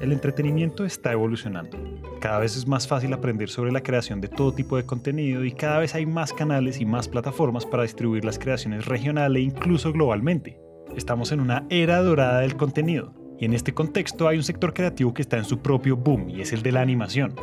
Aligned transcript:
El 0.00 0.12
entretenimiento 0.12 0.84
está 0.84 1.12
evolucionando. 1.12 1.78
Cada 2.20 2.38
vez 2.38 2.56
es 2.56 2.66
más 2.66 2.86
fácil 2.86 3.12
aprender 3.14 3.48
sobre 3.48 3.72
la 3.72 3.82
creación 3.82 4.20
de 4.20 4.28
todo 4.28 4.52
tipo 4.52 4.76
de 4.76 4.84
contenido 4.84 5.44
y 5.44 5.52
cada 5.52 5.78
vez 5.78 5.94
hay 5.94 6.04
más 6.04 6.32
canales 6.32 6.80
y 6.80 6.84
más 6.84 7.08
plataformas 7.08 7.64
para 7.64 7.82
distribuir 7.82 8.24
las 8.24 8.38
creaciones 8.38 8.84
regional 8.84 9.36
e 9.36 9.40
incluso 9.40 9.92
globalmente. 9.92 10.60
Estamos 10.94 11.32
en 11.32 11.40
una 11.40 11.64
era 11.70 12.02
dorada 12.02 12.40
del 12.40 12.56
contenido 12.56 13.14
y 13.38 13.46
en 13.46 13.54
este 13.54 13.72
contexto 13.72 14.28
hay 14.28 14.36
un 14.36 14.42
sector 14.42 14.74
creativo 14.74 15.14
que 15.14 15.22
está 15.22 15.38
en 15.38 15.44
su 15.44 15.58
propio 15.58 15.96
boom 15.96 16.28
y 16.28 16.42
es 16.42 16.52
el 16.52 16.62
de 16.62 16.72
la 16.72 16.82
animación. 16.82 17.34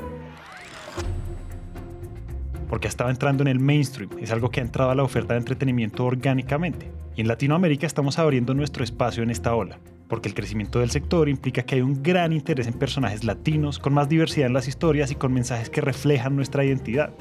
Porque 2.69 2.87
estaba 2.87 3.09
entrando 3.09 3.43
en 3.43 3.47
el 3.47 3.59
mainstream, 3.59 4.11
es 4.19 4.31
algo 4.31 4.51
que 4.51 4.59
ha 4.59 4.63
entrado 4.63 4.91
a 4.91 4.95
la 4.95 5.03
oferta 5.03 5.33
de 5.33 5.39
entretenimiento 5.39 6.05
orgánicamente. 6.05 6.91
Y 7.15 7.21
en 7.21 7.27
Latinoamérica 7.27 7.87
estamos 7.87 8.19
abriendo 8.19 8.53
nuestro 8.53 8.83
espacio 8.83 9.21
en 9.21 9.29
esta 9.31 9.55
ola 9.55 9.79
porque 10.07 10.29
el 10.29 10.35
crecimiento 10.35 10.79
del 10.79 10.91
sector 10.91 11.29
implica 11.29 11.63
que 11.63 11.75
hay 11.75 11.81
un 11.81 12.03
gran 12.03 12.33
interés 12.33 12.67
en 12.67 12.73
personajes 12.73 13.23
latinos, 13.23 13.79
con 13.79 13.93
más 13.93 14.09
diversidad 14.09 14.47
en 14.47 14.53
las 14.53 14.67
historias 14.67 15.11
y 15.11 15.15
con 15.15 15.33
mensajes 15.33 15.69
que 15.69 15.81
reflejan 15.81 16.35
nuestra 16.35 16.63
identidad. 16.63 17.11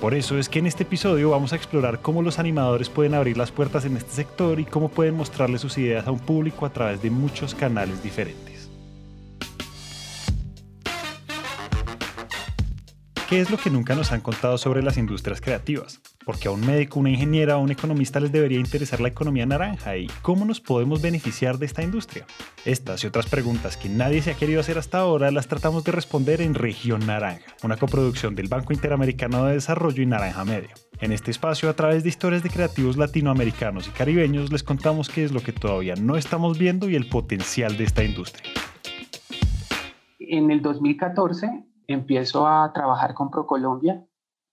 Por 0.00 0.12
eso 0.12 0.38
es 0.38 0.48
que 0.48 0.58
en 0.58 0.66
este 0.66 0.82
episodio 0.82 1.30
vamos 1.30 1.52
a 1.52 1.56
explorar 1.56 2.00
cómo 2.00 2.22
los 2.22 2.38
animadores 2.38 2.90
pueden 2.90 3.14
abrir 3.14 3.38
las 3.38 3.50
puertas 3.50 3.84
en 3.86 3.96
este 3.96 4.10
sector 4.10 4.60
y 4.60 4.64
cómo 4.64 4.90
pueden 4.90 5.16
mostrarle 5.16 5.58
sus 5.58 5.78
ideas 5.78 6.06
a 6.06 6.10
un 6.10 6.18
público 6.18 6.66
a 6.66 6.72
través 6.72 7.00
de 7.00 7.10
muchos 7.10 7.54
canales 7.54 8.02
diferentes. 8.02 8.70
¿Qué 13.28 13.40
es 13.40 13.50
lo 13.50 13.56
que 13.56 13.70
nunca 13.70 13.94
nos 13.94 14.12
han 14.12 14.20
contado 14.20 14.58
sobre 14.58 14.82
las 14.82 14.98
industrias 14.98 15.40
creativas? 15.40 16.00
Porque 16.26 16.48
a 16.48 16.50
un 16.50 16.66
médico, 16.66 16.98
una 16.98 17.10
ingeniera 17.10 17.56
o 17.56 17.60
un 17.60 17.70
economista 17.70 18.18
les 18.18 18.32
debería 18.32 18.58
interesar 18.58 19.00
la 19.00 19.06
economía 19.06 19.46
naranja 19.46 19.96
y 19.96 20.08
cómo 20.22 20.44
nos 20.44 20.60
podemos 20.60 21.00
beneficiar 21.00 21.56
de 21.56 21.66
esta 21.66 21.84
industria. 21.84 22.26
Estas 22.64 23.04
y 23.04 23.06
otras 23.06 23.26
preguntas 23.26 23.76
que 23.76 23.88
nadie 23.88 24.20
se 24.20 24.32
ha 24.32 24.34
querido 24.34 24.58
hacer 24.58 24.76
hasta 24.76 24.98
ahora 24.98 25.30
las 25.30 25.46
tratamos 25.46 25.84
de 25.84 25.92
responder 25.92 26.40
en 26.40 26.54
Región 26.54 27.06
Naranja, 27.06 27.54
una 27.62 27.76
coproducción 27.76 28.34
del 28.34 28.48
Banco 28.48 28.72
Interamericano 28.72 29.44
de 29.44 29.54
Desarrollo 29.54 30.02
y 30.02 30.06
Naranja 30.06 30.44
Media. 30.44 30.74
En 31.00 31.12
este 31.12 31.30
espacio, 31.30 31.70
a 31.70 31.74
través 31.74 32.02
de 32.02 32.08
historias 32.08 32.42
de 32.42 32.50
creativos 32.50 32.96
latinoamericanos 32.96 33.86
y 33.86 33.92
caribeños, 33.92 34.50
les 34.50 34.64
contamos 34.64 35.08
qué 35.08 35.22
es 35.22 35.30
lo 35.30 35.40
que 35.40 35.52
todavía 35.52 35.94
no 35.94 36.16
estamos 36.16 36.58
viendo 36.58 36.90
y 36.90 36.96
el 36.96 37.08
potencial 37.08 37.76
de 37.76 37.84
esta 37.84 38.02
industria. 38.02 38.50
En 40.18 40.50
el 40.50 40.60
2014 40.60 41.66
empiezo 41.86 42.48
a 42.48 42.72
trabajar 42.72 43.14
con 43.14 43.30
ProColombia, 43.30 44.04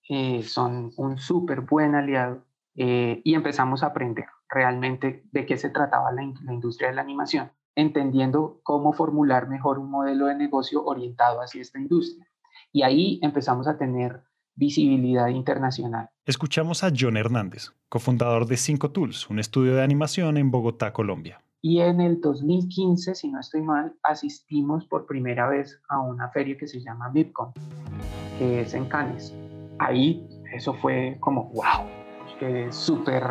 eh, 0.09 0.43
son 0.43 0.91
un 0.97 1.17
súper 1.17 1.61
buen 1.61 1.95
aliado 1.95 2.43
eh, 2.75 3.21
y 3.23 3.35
empezamos 3.35 3.83
a 3.83 3.87
aprender 3.87 4.25
realmente 4.49 5.23
de 5.31 5.45
qué 5.45 5.57
se 5.57 5.69
trataba 5.69 6.11
la, 6.11 6.23
industria 6.23 6.89
de 6.89 6.95
la 6.95 7.01
animación, 7.01 7.51
entendiendo 7.75 8.59
cómo 8.63 8.93
formular 8.93 9.47
mejor 9.47 9.79
un 9.79 9.89
modelo 9.89 10.27
de 10.27 10.35
negocio 10.35 10.83
orientado 10.83 11.41
hacia 11.41 11.61
esta 11.61 11.79
industria. 11.79 12.27
Y 12.71 12.83
ahí 12.83 13.19
empezamos 13.21 13.67
a 13.67 13.77
tener 13.77 14.23
visibilidad 14.55 15.27
internacional. 15.27 16.09
Escuchamos 16.25 16.83
a 16.83 16.91
John 16.95 17.17
Hernández, 17.17 17.71
cofundador 17.89 18.45
de 18.45 18.57
Cinco 18.57 18.91
Tools, 18.91 19.29
un 19.29 19.39
estudio 19.39 19.75
de 19.75 19.83
animación 19.83 20.37
en 20.37 20.51
Bogotá, 20.51 20.93
Colombia. 20.93 21.41
Y 21.61 21.79
en 21.79 22.01
el 22.01 22.19
2015, 22.19 23.15
si 23.15 23.29
no 23.29 23.39
estoy 23.39 23.61
mal, 23.61 23.95
asistimos 24.03 24.85
por 24.85 25.05
primera 25.05 25.47
vez 25.47 25.81
a 25.87 26.01
una 26.01 26.29
feria 26.29 26.57
que 26.57 26.67
se 26.67 26.81
llama 26.81 27.09
VIPCON, 27.09 27.53
que 28.37 28.61
es 28.61 28.73
en 28.73 28.85
Cannes. 28.85 29.33
Ahí 29.79 30.27
eso 30.53 30.73
fue 30.73 31.17
como, 31.19 31.45
wow, 31.49 31.87
es 32.43 32.75
súper 32.75 33.23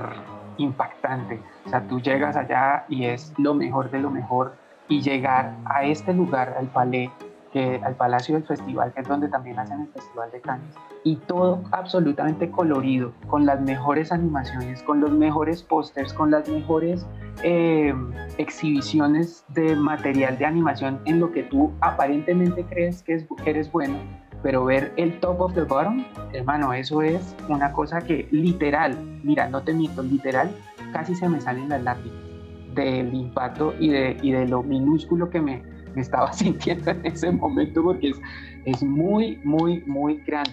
impactante. 0.58 1.40
O 1.66 1.68
sea, 1.68 1.86
tú 1.86 2.00
llegas 2.00 2.36
allá 2.36 2.84
y 2.88 3.04
es 3.04 3.32
lo 3.38 3.54
mejor 3.54 3.90
de 3.90 4.00
lo 4.00 4.10
mejor 4.10 4.54
y 4.88 5.00
llegar 5.00 5.56
a 5.64 5.84
este 5.84 6.12
lugar, 6.12 6.54
al 6.58 6.66
palais, 6.68 7.10
que, 7.52 7.80
al 7.84 7.94
Palacio 7.94 8.34
del 8.34 8.44
Festival, 8.44 8.92
que 8.94 9.02
es 9.02 9.08
donde 9.08 9.28
también 9.28 9.58
hacen 9.58 9.82
el 9.82 9.88
Festival 9.88 10.30
de 10.30 10.40
Cannes, 10.40 10.74
y 11.04 11.16
todo 11.16 11.62
absolutamente 11.70 12.50
colorido, 12.50 13.12
con 13.28 13.44
las 13.44 13.60
mejores 13.60 14.10
animaciones, 14.10 14.82
con 14.82 15.00
los 15.00 15.10
mejores 15.10 15.62
pósters, 15.62 16.14
con 16.14 16.30
las 16.30 16.48
mejores 16.48 17.06
eh, 17.42 17.94
exhibiciones 18.38 19.44
de 19.48 19.76
material 19.76 20.38
de 20.38 20.46
animación 20.46 21.00
en 21.04 21.20
lo 21.20 21.30
que 21.30 21.42
tú 21.42 21.72
aparentemente 21.80 22.64
crees 22.64 23.02
que, 23.02 23.14
es, 23.14 23.26
eres 23.44 23.70
bueno, 23.70 23.96
pero 24.42 24.64
ver 24.64 24.92
el 24.96 25.20
top 25.20 25.40
of 25.40 25.54
the 25.54 25.62
bottom, 25.62 26.04
hermano, 26.32 26.72
eso 26.72 27.02
es 27.02 27.34
una 27.48 27.72
cosa 27.72 28.00
que 28.00 28.28
literal, 28.30 28.96
mira, 29.22 29.48
no 29.48 29.62
te 29.62 29.72
miento, 29.72 30.02
literal, 30.02 30.50
casi 30.92 31.14
se 31.14 31.28
me 31.28 31.40
salen 31.40 31.68
las 31.68 31.82
lágrimas 31.82 32.32
del 32.74 33.12
impacto 33.14 33.74
y 33.78 33.90
de, 33.90 34.16
y 34.22 34.32
de 34.32 34.46
lo 34.46 34.62
minúsculo 34.62 35.28
que 35.30 35.40
me, 35.40 35.62
me 35.94 36.02
estaba 36.02 36.32
sintiendo 36.32 36.90
en 36.90 37.06
ese 37.06 37.30
momento 37.30 37.82
porque 37.82 38.10
es, 38.10 38.20
es 38.64 38.82
muy, 38.82 39.38
muy, 39.44 39.82
muy 39.86 40.18
grande. 40.26 40.52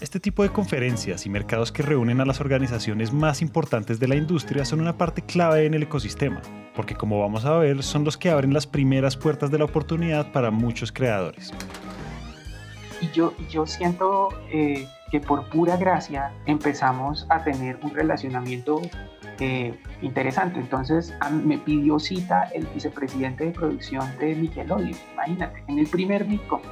Este 0.00 0.18
tipo 0.18 0.42
de 0.42 0.48
conferencias 0.48 1.26
y 1.26 1.30
mercados 1.30 1.70
que 1.70 1.82
reúnen 1.82 2.20
a 2.20 2.24
las 2.24 2.40
organizaciones 2.40 3.12
más 3.12 3.40
importantes 3.40 4.00
de 4.00 4.08
la 4.08 4.16
industria 4.16 4.64
son 4.64 4.80
una 4.80 4.98
parte 4.98 5.22
clave 5.22 5.64
en 5.64 5.74
el 5.74 5.84
ecosistema, 5.84 6.42
porque 6.74 6.94
como 6.94 7.20
vamos 7.20 7.44
a 7.44 7.56
ver, 7.58 7.82
son 7.82 8.04
los 8.04 8.16
que 8.16 8.30
abren 8.30 8.52
las 8.52 8.66
primeras 8.66 9.16
puertas 9.16 9.50
de 9.50 9.58
la 9.58 9.64
oportunidad 9.64 10.32
para 10.32 10.50
muchos 10.50 10.92
creadores. 10.92 11.52
Y 13.00 13.10
yo, 13.10 13.34
yo 13.50 13.66
siento 13.66 14.28
eh, 14.50 14.86
que 15.10 15.20
por 15.20 15.48
pura 15.48 15.76
gracia 15.76 16.32
empezamos 16.46 17.26
a 17.28 17.42
tener 17.42 17.78
un 17.82 17.92
relacionamiento 17.92 18.80
eh, 19.40 19.74
interesante. 20.02 20.60
Entonces 20.60 21.12
me 21.44 21.58
pidió 21.58 21.98
cita 21.98 22.44
el 22.54 22.66
vicepresidente 22.68 23.46
de 23.46 23.50
producción 23.50 24.06
de 24.18 24.36
Nickelodeon, 24.36 24.96
imagínate, 25.14 25.64
en 25.66 25.80
el 25.80 25.86
primer 25.88 26.26
disco. 26.26 26.62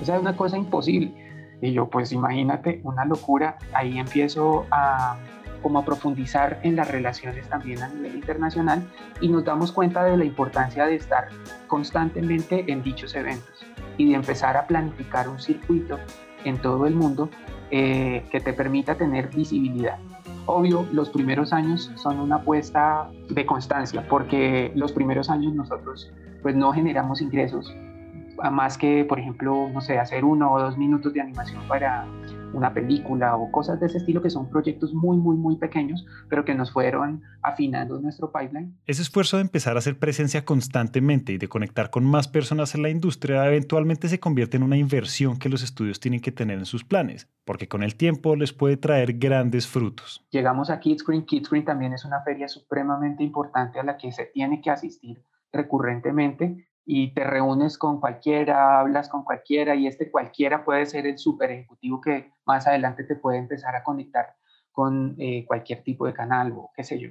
O 0.00 0.04
sea, 0.04 0.16
es 0.16 0.22
una 0.22 0.36
cosa 0.36 0.56
imposible. 0.56 1.12
Y 1.60 1.72
yo, 1.72 1.88
pues 1.88 2.12
imagínate, 2.12 2.80
una 2.84 3.04
locura. 3.04 3.58
Ahí 3.72 3.98
empiezo 3.98 4.64
a 4.70 5.18
como 5.62 5.78
a 5.78 5.84
profundizar 5.84 6.60
en 6.62 6.76
las 6.76 6.90
relaciones 6.90 7.48
también 7.48 7.82
a 7.82 7.88
nivel 7.88 8.14
internacional 8.14 8.82
y 9.20 9.28
nos 9.28 9.44
damos 9.44 9.72
cuenta 9.72 10.04
de 10.04 10.16
la 10.16 10.24
importancia 10.24 10.86
de 10.86 10.96
estar 10.96 11.28
constantemente 11.66 12.64
en 12.70 12.82
dichos 12.82 13.14
eventos 13.14 13.66
y 13.96 14.08
de 14.08 14.14
empezar 14.14 14.56
a 14.56 14.66
planificar 14.66 15.28
un 15.28 15.38
circuito 15.38 15.98
en 16.44 16.58
todo 16.58 16.86
el 16.86 16.94
mundo 16.94 17.28
eh, 17.70 18.24
que 18.30 18.40
te 18.40 18.52
permita 18.52 18.94
tener 18.94 19.28
visibilidad. 19.28 19.98
Obvio, 20.46 20.86
los 20.92 21.10
primeros 21.10 21.52
años 21.52 21.90
son 21.96 22.20
una 22.20 22.36
apuesta 22.36 23.10
de 23.28 23.44
constancia 23.44 24.06
porque 24.08 24.72
los 24.74 24.92
primeros 24.92 25.28
años 25.28 25.52
nosotros 25.52 26.10
pues 26.42 26.54
no 26.54 26.72
generamos 26.72 27.20
ingresos 27.20 27.74
más 28.50 28.78
que, 28.78 29.04
por 29.04 29.18
ejemplo, 29.18 29.68
no 29.72 29.80
sé, 29.80 29.98
hacer 29.98 30.24
uno 30.24 30.52
o 30.52 30.60
dos 30.60 30.78
minutos 30.78 31.12
de 31.12 31.20
animación 31.20 31.62
para 31.68 32.06
una 32.54 32.72
película 32.72 33.36
o 33.36 33.50
cosas 33.50 33.80
de 33.80 33.86
ese 33.86 33.98
estilo 33.98 34.22
que 34.22 34.30
son 34.30 34.48
proyectos 34.50 34.94
muy, 34.94 35.16
muy, 35.16 35.36
muy 35.36 35.56
pequeños, 35.56 36.06
pero 36.28 36.44
que 36.44 36.54
nos 36.54 36.72
fueron 36.72 37.22
afinando 37.42 38.00
nuestro 38.00 38.32
pipeline. 38.32 38.76
Ese 38.86 39.02
esfuerzo 39.02 39.36
de 39.36 39.42
empezar 39.42 39.76
a 39.76 39.78
hacer 39.78 39.98
presencia 39.98 40.44
constantemente 40.44 41.32
y 41.32 41.38
de 41.38 41.48
conectar 41.48 41.90
con 41.90 42.04
más 42.04 42.28
personas 42.28 42.74
en 42.74 42.82
la 42.82 42.90
industria 42.90 43.46
eventualmente 43.46 44.08
se 44.08 44.20
convierte 44.20 44.56
en 44.56 44.62
una 44.62 44.76
inversión 44.76 45.38
que 45.38 45.48
los 45.48 45.62
estudios 45.62 46.00
tienen 46.00 46.20
que 46.20 46.32
tener 46.32 46.58
en 46.58 46.66
sus 46.66 46.84
planes, 46.84 47.28
porque 47.44 47.68
con 47.68 47.82
el 47.82 47.96
tiempo 47.96 48.36
les 48.36 48.52
puede 48.52 48.76
traer 48.76 49.14
grandes 49.14 49.66
frutos. 49.66 50.26
Llegamos 50.30 50.70
a 50.70 50.80
Kidscreen. 50.80 51.24
Kidscreen 51.24 51.64
también 51.64 51.92
es 51.92 52.04
una 52.04 52.22
feria 52.22 52.48
supremamente 52.48 53.22
importante 53.22 53.78
a 53.78 53.84
la 53.84 53.96
que 53.96 54.12
se 54.12 54.26
tiene 54.26 54.60
que 54.60 54.70
asistir 54.70 55.22
recurrentemente 55.52 56.67
y 56.90 57.12
te 57.12 57.22
reúnes 57.22 57.76
con 57.76 58.00
cualquiera, 58.00 58.80
hablas 58.80 59.10
con 59.10 59.22
cualquiera 59.22 59.74
y 59.74 59.86
este 59.86 60.10
cualquiera 60.10 60.64
puede 60.64 60.86
ser 60.86 61.06
el 61.06 61.18
super 61.18 61.50
ejecutivo 61.50 62.00
que 62.00 62.32
más 62.46 62.66
adelante 62.66 63.04
te 63.04 63.14
puede 63.14 63.36
empezar 63.36 63.76
a 63.76 63.84
conectar 63.84 64.34
con 64.72 65.14
eh, 65.18 65.44
cualquier 65.46 65.82
tipo 65.82 66.06
de 66.06 66.14
canal 66.14 66.52
o 66.52 66.70
qué 66.74 66.84
sé 66.84 66.98
yo. 66.98 67.10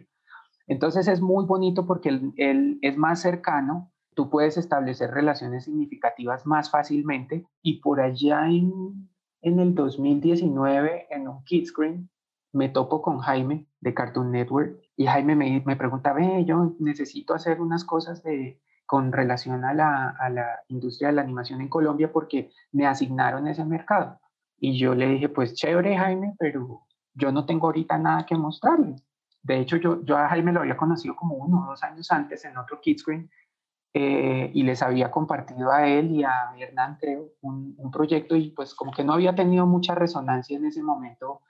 Entonces 0.66 1.08
es 1.08 1.22
muy 1.22 1.46
bonito 1.46 1.86
porque 1.86 2.10
él, 2.10 2.80
es 2.82 2.98
más 2.98 3.22
cercano, 3.22 3.92
tú 4.16 4.32
puedes 4.32 4.58
establecer 4.58 5.12
relaciones 5.12 5.66
significativas 5.66 6.48
más 6.48 6.72
fácilmente 6.72 7.46
y 7.62 7.80
por 7.80 8.02
allá 8.02 8.48
en, 8.48 9.08
en 9.44 9.60
el 9.60 9.76
2019 9.76 11.06
en 11.12 11.28
un 11.28 11.44
Kidscreen 11.44 12.10
me 12.52 12.70
topo 12.70 13.04
con 13.04 13.20
Jaime 13.20 13.68
de 13.82 13.94
Cartoon 13.94 14.32
Network 14.32 14.82
y 14.96 15.06
Jaime 15.06 15.36
me, 15.36 15.62
me 15.64 15.76
pregunta, 15.76 16.14
ve, 16.14 16.46
yo 16.46 16.76
necesito 16.80 17.36
hacer 17.36 17.62
unas 17.62 17.84
cosas 17.86 18.24
de, 18.24 18.60
con 18.88 19.12
relación 19.12 19.66
a 19.66 19.74
la, 19.74 20.16
a 20.18 20.30
la, 20.30 20.62
industria 20.70 21.10
de 21.10 21.16
la 21.16 21.22
animación 21.22 21.62
en 21.62 21.68
Colombia 21.68 22.12
porque 22.12 22.52
me 22.72 22.88
asignaron 22.88 23.48
ese 23.48 23.66
mercado. 23.66 24.20
Y 24.58 24.80
yo 24.80 24.96
le 24.96 25.08
dije, 25.08 25.30
pues 25.30 25.54
chévere 25.54 25.98
Jaime, 25.98 26.34
pero 26.40 26.88
yo 27.14 27.32
no 27.32 27.46
tengo 27.46 27.68
ahorita 27.68 27.98
nada 27.98 28.26
que 28.26 28.36
mostrarle. 28.36 28.96
De 29.44 29.60
hecho, 29.60 29.76
yo, 29.76 30.04
yo 30.04 30.18
a 30.18 30.30
Jaime 30.30 30.54
lo 30.54 30.62
había 30.62 30.78
conocido 30.78 31.16
como 31.16 31.36
uno 31.36 31.64
o 31.64 31.70
dos 31.72 31.84
años 31.84 32.10
antes 32.12 32.44
en 32.46 32.58
otro 32.58 32.80
Kidscreen 32.80 33.30
eh, 33.94 34.52
y 34.54 34.64
les 34.64 34.82
había 34.82 35.12
compartido 35.12 35.72
a 35.72 35.86
él 35.86 36.12
y 36.12 36.24
a 36.24 36.54
Hernán, 36.58 36.98
creo, 37.00 37.32
un, 37.42 37.76
un, 37.78 37.92
proyecto 37.92 38.36
y 38.36 38.52
pues 38.52 38.74
como 38.74 38.92
que 38.94 39.04
no 39.04 39.14
había 39.14 39.36
tenido 39.36 39.66
mucha 39.66 39.96
resonancia 39.96 40.58
en 40.58 40.66
ese 40.66 40.82
momento 40.82 41.42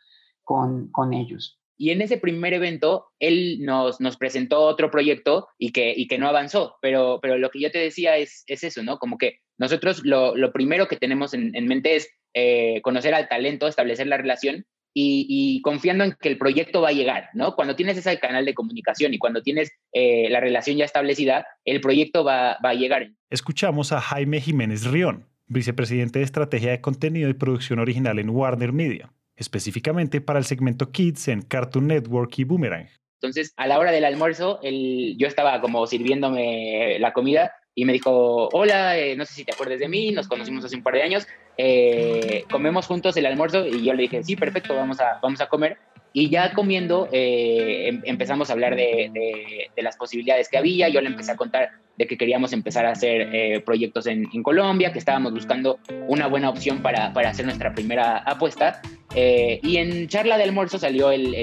con, 0.43 0.89
con 0.91 1.13
ellos. 1.13 1.61
Y 1.77 1.91
en 1.91 2.01
ese 2.01 2.17
primer 2.17 2.53
evento, 2.53 3.05
él 3.19 3.59
nos, 3.61 4.01
nos 4.01 4.17
presentó 4.17 4.61
otro 4.61 4.89
proyecto 4.89 5.47
y 5.57 5.71
que, 5.71 5.93
y 5.95 6.07
que 6.07 6.17
no 6.17 6.27
avanzó. 6.27 6.75
Pero, 6.81 7.19
pero 7.21 7.37
lo 7.37 7.49
que 7.51 7.59
yo 7.59 7.71
te 7.71 7.79
decía 7.79 8.17
es, 8.17 8.43
es 8.47 8.63
eso, 8.63 8.81
¿no? 8.83 8.97
Como 8.97 9.17
que 9.17 9.39
nosotros 9.57 10.01
lo, 10.03 10.35
lo 10.35 10.51
primero 10.51 10.87
que 10.87 10.97
tenemos 10.97 11.33
en, 11.33 11.55
en 11.55 11.67
mente 11.67 11.95
es 11.95 12.09
eh, 12.33 12.81
conocer 12.81 13.13
al 13.13 13.27
talento, 13.27 13.67
establecer 13.67 14.07
la 14.07 14.17
relación 14.17 14.65
y, 14.99 15.61
confiando 15.61 16.03
en 16.03 16.15
que 16.19 16.29
el 16.29 16.39
proyecto 16.39 16.81
va 16.81 16.89
a 16.89 16.93
llegar, 16.93 17.29
¿no? 17.33 17.55
Cuando 17.55 17.75
tienes 17.75 17.97
ese 17.97 18.17
canal 18.19 18.45
de 18.45 18.55
comunicación 18.55 19.13
y 19.13 19.19
cuando 19.19 19.43
tienes 19.43 19.71
eh, 19.93 20.27
la 20.31 20.39
relación 20.39 20.77
ya 20.77 20.85
establecida, 20.85 21.45
el 21.65 21.81
proyecto 21.81 22.23
va, 22.23 22.57
va 22.65 22.71
a 22.71 22.73
llegar. 22.73 23.11
Escuchamos 23.29 23.91
a 23.91 24.01
Jaime 24.01 24.41
Jiménez 24.41 24.85
Rión, 24.85 25.27
vicepresidente 25.45 26.17
de 26.19 26.25
Estrategia 26.25 26.71
de 26.71 26.81
Contenido 26.81 27.29
y 27.29 27.35
Producción 27.35 27.77
Original 27.77 28.17
en 28.17 28.31
Warner 28.31 28.73
Media 28.73 29.13
específicamente 29.37 30.19
para 30.19 30.39
el 30.39 30.45
segmento 30.45 30.91
Kids 30.91 31.29
en 31.29 31.41
Cartoon 31.41 31.87
Network 31.87 32.37
y 32.39 32.43
Boomerang. 32.43 32.89
Entonces, 33.21 33.53
a 33.57 33.65
la 33.65 33.79
hora 33.79 33.91
del 33.91 34.05
almuerzo, 34.05 34.59
yo 34.61 35.27
estaba 35.27 35.59
como 35.61 35.87
sirviéndome 35.87 36.99
la 36.99 37.13
comida 37.13 37.51
y 37.73 37.85
me 37.85 37.93
dijo, 37.93 38.49
hola, 38.53 38.97
eh, 38.97 39.15
no 39.15 39.25
sé 39.25 39.33
si 39.33 39.43
te 39.43 39.53
acuerdas 39.53 39.79
de 39.79 39.87
mí, 39.87 40.11
nos 40.11 40.27
conocimos 40.27 40.65
hace 40.65 40.75
un 40.75 40.83
par 40.83 40.95
de 40.95 41.03
años, 41.03 41.27
eh, 41.57 42.43
comemos 42.49 42.87
juntos 42.87 43.15
el 43.17 43.25
almuerzo 43.25 43.65
y 43.65 43.83
yo 43.83 43.93
le 43.93 44.03
dije, 44.03 44.23
sí, 44.23 44.35
perfecto, 44.35 44.75
vamos 44.75 44.99
a, 44.99 45.19
vamos 45.21 45.41
a 45.41 45.47
comer. 45.47 45.77
Y 46.13 46.29
ya 46.29 46.53
comiendo 46.53 47.07
eh, 47.11 47.89
em, 47.89 48.01
empezamos 48.05 48.49
a 48.49 48.53
hablar 48.53 48.75
de, 48.75 49.69
de, 49.75 49.83
las 49.83 49.95
posibilidades 49.97 50.49
que 50.49 50.57
había, 50.57 50.89
yo 50.89 51.01
le 51.01 51.09
empecé 51.09 51.31
a 51.31 51.35
contar 51.35 51.69
de 51.97 52.07
que 52.07 52.17
queríamos 52.17 52.53
empezar 52.53 52.85
a 52.85 52.91
hacer 52.91 53.63
proyectos 53.63 54.07
en, 54.07 54.27
en, 54.31 54.43
Colombia, 54.43 54.91
que 54.91 54.99
estábamos 54.99 55.33
buscando 55.33 55.79
una 56.07 56.27
buena 56.27 56.49
opción 56.49 56.81
para, 56.81 57.11
para 57.13 57.29
hacer 57.29 57.45
nuestra 57.45 57.73
primera 57.73 58.17
apuesta 58.17 58.81
eh, 59.15 59.59
y 59.63 59.77
en 59.77 60.07
charla 60.07 60.37
de 60.37 60.43
almuerzo 60.43 60.77
salió 60.77 61.11
el, 61.11 61.33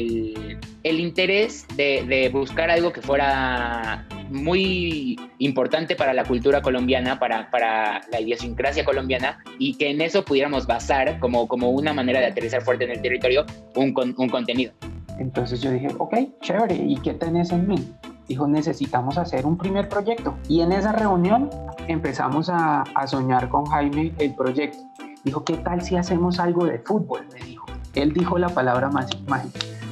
el, 0.83 1.01
interés 1.01 1.67
de, 1.77 2.05
de, 2.07 2.29
buscar 2.29 2.71
algo 2.71 2.93
que 2.93 3.01
fuera 3.01 4.07
muy 4.31 5.19
importante 5.39 5.97
para 5.97 6.13
la 6.13 6.25
cultura 6.25 6.61
colombiana, 6.61 7.19
para, 7.19 7.51
para, 7.51 8.03
la 8.13 8.21
idiosincrasia 8.21 8.85
colombiana, 8.85 9.43
y 9.59 9.77
que 9.77 9.91
en 9.91 10.03
eso 10.03 10.25
pudiéramos 10.25 10.67
basar 10.67 11.19
como, 11.19 11.49
como 11.49 11.71
una 11.71 11.93
manera 11.93 12.21
de 12.21 12.27
aterrizar 12.27 12.63
fuerte 12.63 12.85
en 12.85 12.91
el 12.91 13.03
territorio 13.03 13.47
un, 13.75 13.95
un 14.17 14.29
contenido. 14.29 14.73
Entonces 15.19 15.61
yo 15.61 15.71
dije, 15.71 15.89
ok, 15.99 16.17
chévere, 16.43 16.77
¿y 16.77 16.97
qué 16.99 17.15
tenés 17.15 17.51
en 17.51 17.67
mí? 17.67 17.77
Dijo, 18.29 18.47
necesitamos 18.47 19.19
hacer 19.19 19.47
un 19.47 19.59
primer 19.59 19.89
proyecto. 19.89 20.35
Y 20.49 20.61
en 20.61 20.73
esa 20.73 20.93
reunión 20.93 21.51
empezamos 21.89 22.49
a, 22.49 22.83
a 22.83 23.07
soñar 23.07 23.49
con 23.49 23.67
Jaime 23.67 24.13
el 24.19 24.35
proyecto. 24.35 24.79
Dijo, 25.25 25.45
¿qué 25.45 25.55
tal 25.55 25.83
si 25.83 25.97
hacemos 25.97 26.39
algo 26.39 26.67
de 26.67 26.79
fútbol? 26.79 27.27
Me 27.33 27.41
dijo. 27.45 27.67
Él 27.95 28.13
dijo 28.13 28.39
la 28.39 28.49
palabra 28.49 28.91
mágica. 28.91 29.43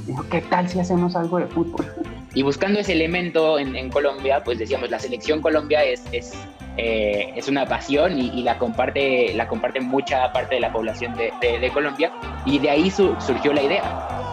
Dijo, 0.07 0.25
¿qué 0.31 0.41
tal 0.41 0.69
si 0.69 0.81
hacemos 0.81 1.15
algo 1.15 1.39
de 1.39 1.47
fútbol? 1.47 1.87
Y 2.35 2.43
buscando 2.43 2.81
ese 2.81 2.93
elemento 2.93 3.59
en, 3.59 3.91
Colombia, 3.91 4.43
pues 4.43 4.59
decíamos, 4.59 4.91
la 4.91 4.99
selección 4.99 5.41
Colombia 5.41 5.85
es, 5.85 6.03
es, 6.13 6.33
eh, 6.77 7.33
es 7.37 7.49
una 7.49 7.67
pasión 7.67 8.19
y, 8.19 8.43
la, 8.43 8.59
comparte, 8.59 9.33
la 9.35 9.47
comparte 9.47 9.81
mucha 9.81 10.33
parte 10.33 10.57
de 10.57 10.61
la 10.61 10.73
población 10.73 11.15
de, 11.15 11.33
de, 11.41 11.71
Colombia. 11.71 12.11
Y 12.45 12.59
de 12.59 12.71
ahí 12.71 12.91
surgió 12.91 13.53
la 13.53 13.63
idea. 13.63 14.32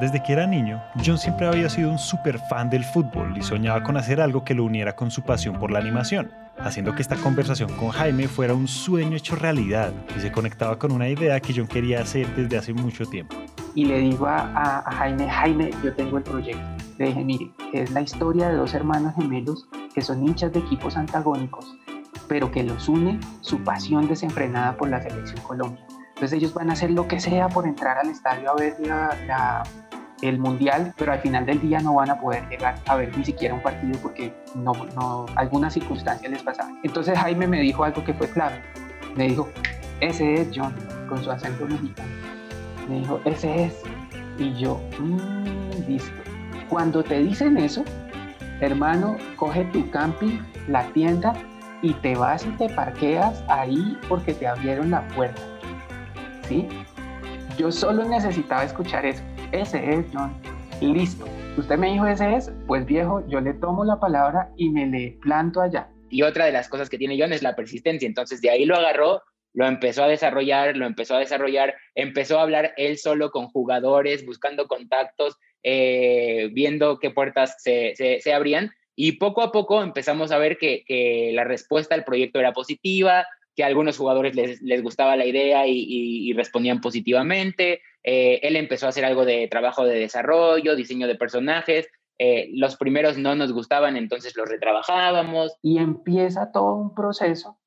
Desde 0.00 0.22
que 0.22 0.32
era 0.32 0.46
niño, 0.46 0.80
John 1.04 1.18
siempre 1.18 1.48
había 1.48 1.68
sido 1.68 1.90
un 1.90 1.98
super 1.98 2.38
fan 2.38 2.70
del 2.70 2.84
fútbol 2.84 3.36
y 3.36 3.42
soñaba 3.42 3.82
con 3.82 3.96
hacer 3.96 4.20
algo 4.20 4.44
que 4.44 4.54
lo 4.54 4.62
uniera 4.62 4.94
con 4.94 5.10
su 5.10 5.22
pasión 5.22 5.58
por 5.58 5.72
la 5.72 5.80
animación, 5.80 6.30
haciendo 6.56 6.94
que 6.94 7.02
esta 7.02 7.16
conversación 7.16 7.72
con 7.72 7.88
Jaime 7.88 8.28
fuera 8.28 8.54
un 8.54 8.68
sueño 8.68 9.16
hecho 9.16 9.34
realidad 9.34 9.92
y 10.16 10.20
se 10.20 10.30
conectaba 10.30 10.78
con 10.78 10.92
una 10.92 11.08
idea 11.08 11.40
que 11.40 11.52
John 11.52 11.66
quería 11.66 12.00
hacer 12.00 12.28
desde 12.36 12.56
hace 12.56 12.72
mucho 12.72 13.06
tiempo. 13.06 13.34
Y 13.74 13.86
le 13.86 13.98
digo 13.98 14.28
a, 14.28 14.84
Jaime, 14.86 15.28
Jaime, 15.28 15.70
yo 15.82 15.92
tengo 15.92 16.18
el 16.18 16.22
proyecto. 16.22 16.62
Le 16.98 17.06
dije, 17.06 17.24
mire, 17.24 17.50
es 17.72 17.90
la 17.90 18.00
historia 18.00 18.50
de 18.50 18.54
dos 18.54 18.74
hermanos 18.74 19.16
gemelos 19.16 19.66
que 19.92 20.00
son 20.00 20.24
hinchas 20.24 20.52
de 20.52 20.60
equipos 20.60 20.96
antagónicos, 20.96 21.76
pero 22.28 22.52
que 22.52 22.62
los 22.62 22.88
une 22.88 23.18
su 23.40 23.64
pasión 23.64 24.06
desenfrenada 24.06 24.76
por 24.76 24.90
la 24.90 25.02
selección 25.02 25.40
Colombia. 25.40 25.84
Entonces 26.18 26.38
ellos 26.38 26.52
van 26.52 26.68
a 26.68 26.72
hacer 26.72 26.90
lo 26.90 27.06
que 27.06 27.20
sea 27.20 27.48
por 27.48 27.64
entrar 27.64 27.96
al 27.98 28.10
estadio 28.10 28.50
a 28.50 28.54
ver 28.56 28.76
la, 28.80 29.62
el 30.22 30.38
mundial, 30.38 30.94
pero 30.96 31.12
al 31.12 31.20
final 31.20 31.46
del 31.46 31.60
día 31.60 31.80
no 31.80 31.94
van 31.94 32.10
a 32.10 32.20
poder 32.20 32.48
llegar 32.48 32.76
a 32.86 32.96
ver 32.96 33.16
ni 33.16 33.24
siquiera 33.24 33.54
un 33.54 33.62
partido 33.62 33.98
porque 34.02 34.34
no, 34.54 34.72
no, 34.96 35.26
alguna 35.36 35.70
circunstancia 35.70 36.28
les 36.28 36.42
pasaba. 36.42 36.70
Entonces 36.82 37.18
Jaime 37.18 37.46
me 37.46 37.60
dijo 37.60 37.84
algo 37.84 38.02
que 38.04 38.14
fue 38.14 38.28
clave. 38.28 38.60
Me 39.16 39.28
dijo, 39.28 39.48
ese 40.00 40.34
es 40.34 40.48
John, 40.54 40.74
con 41.08 41.22
su 41.22 41.30
acento 41.30 41.66
mexicano. 41.66 42.08
Me 42.88 43.00
dijo, 43.00 43.20
ese 43.24 43.64
es. 43.64 43.82
Y 44.38 44.54
yo, 44.54 44.80
mmm, 44.98 45.88
listo. 45.88 46.12
Cuando 46.68 47.02
te 47.02 47.18
dicen 47.18 47.56
eso, 47.56 47.84
hermano, 48.60 49.16
coge 49.36 49.64
tu 49.66 49.88
camping, 49.90 50.38
la 50.68 50.84
tienda 50.92 51.32
y 51.82 51.92
te 51.94 52.14
vas 52.16 52.44
y 52.44 52.50
te 52.50 52.68
parqueas 52.68 53.42
ahí 53.48 53.96
porque 54.08 54.34
te 54.34 54.46
abrieron 54.46 54.90
la 54.90 55.06
puerta. 55.08 55.40
¿Sí? 56.48 56.68
Yo 57.56 57.72
solo 57.72 58.04
necesitaba 58.04 58.64
escuchar 58.64 59.04
eso 59.04 59.22
ese 59.52 59.94
es 59.94 60.06
John. 60.12 60.32
Listo. 60.80 61.26
Usted 61.56 61.76
me 61.76 61.92
dijo 61.92 62.06
ese 62.06 62.36
es, 62.36 62.52
pues 62.66 62.86
viejo, 62.86 63.26
yo 63.28 63.40
le 63.40 63.54
tomo 63.54 63.84
la 63.84 63.98
palabra 63.98 64.50
y 64.56 64.70
me 64.70 64.86
le 64.86 65.18
planto 65.22 65.60
allá. 65.60 65.88
Y 66.10 66.22
otra 66.22 66.44
de 66.46 66.52
las 66.52 66.68
cosas 66.68 66.88
que 66.88 66.98
tiene 66.98 67.18
John 67.18 67.32
es 67.32 67.42
la 67.42 67.56
persistencia. 67.56 68.06
Entonces 68.06 68.40
de 68.40 68.50
ahí 68.50 68.64
lo 68.64 68.76
agarró, 68.76 69.22
lo 69.54 69.66
empezó 69.66 70.04
a 70.04 70.08
desarrollar, 70.08 70.76
lo 70.76 70.86
empezó 70.86 71.16
a 71.16 71.20
desarrollar, 71.20 71.74
empezó 71.94 72.38
a 72.38 72.42
hablar 72.42 72.74
él 72.76 72.98
solo 72.98 73.30
con 73.30 73.48
jugadores, 73.48 74.24
buscando 74.24 74.68
contactos, 74.68 75.36
eh, 75.62 76.50
viendo 76.52 76.98
qué 76.98 77.10
puertas 77.10 77.56
se, 77.58 78.32
abrían. 78.32 78.70
Y 78.94 79.12
poco 79.12 79.42
a 79.42 79.52
poco 79.52 79.82
empezamos 79.82 80.30
a 80.30 80.38
ver 80.38 80.58
que, 80.58 81.30
la 81.34 81.44
respuesta 81.44 81.94
al 81.94 82.04
proyecto 82.04 82.38
era 82.38 82.52
positiva, 82.52 83.26
que 83.56 83.64
a 83.64 83.66
algunos 83.66 83.96
jugadores 83.96 84.36
les, 84.36 84.82
gustaba 84.82 85.16
la 85.16 85.26
idea 85.26 85.66
y 85.66 86.32
respondían 86.34 86.80
positivamente, 86.80 87.80
eh, 88.04 88.40
él 88.42 88.56
empezó 88.56 88.86
a 88.86 88.90
hacer 88.90 89.04
algo 89.04 89.24
de 89.24 89.48
trabajo 89.48 89.84
de 89.84 89.98
desarrollo, 89.98 90.76
diseño 90.76 91.06
de 91.06 91.14
personajes. 91.14 91.88
Eh, 92.18 92.50
los 92.54 92.76
primeros 92.76 93.16
no 93.16 93.34
nos 93.34 93.52
gustaban, 93.52 93.96
entonces 93.96 94.36
los 94.36 94.48
retrabajábamos. 94.48 95.56
Y 95.62 95.78
empieza 95.78 96.52
todo 96.52 96.74
un 96.74 96.94
proceso 96.94 97.58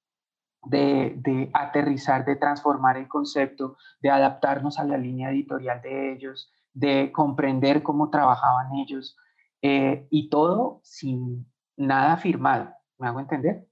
de, 0.63 1.13
de, 1.17 1.49
aterrizar, 1.53 2.25
de 2.25 2.35
transformar 2.35 2.97
el 2.97 3.07
concepto, 3.07 3.77
de 3.99 4.09
adaptarnos 4.09 4.79
a 4.79 4.83
la 4.83 4.97
línea 4.97 5.31
editorial 5.31 5.81
de 5.81 6.13
ellos, 6.13 6.51
de 6.73 7.11
comprender 7.11 7.83
cómo 7.83 8.09
trabajaban 8.09 8.73
ellos, 8.75 9.17
eh, 9.61 10.07
y 10.09 10.29
todo 10.29 10.79
sin 10.83 11.45
nada 11.77 12.17
firmado. 12.17 12.73
¿Me 12.97 13.07
hago 13.07 13.19
entender? 13.19 13.67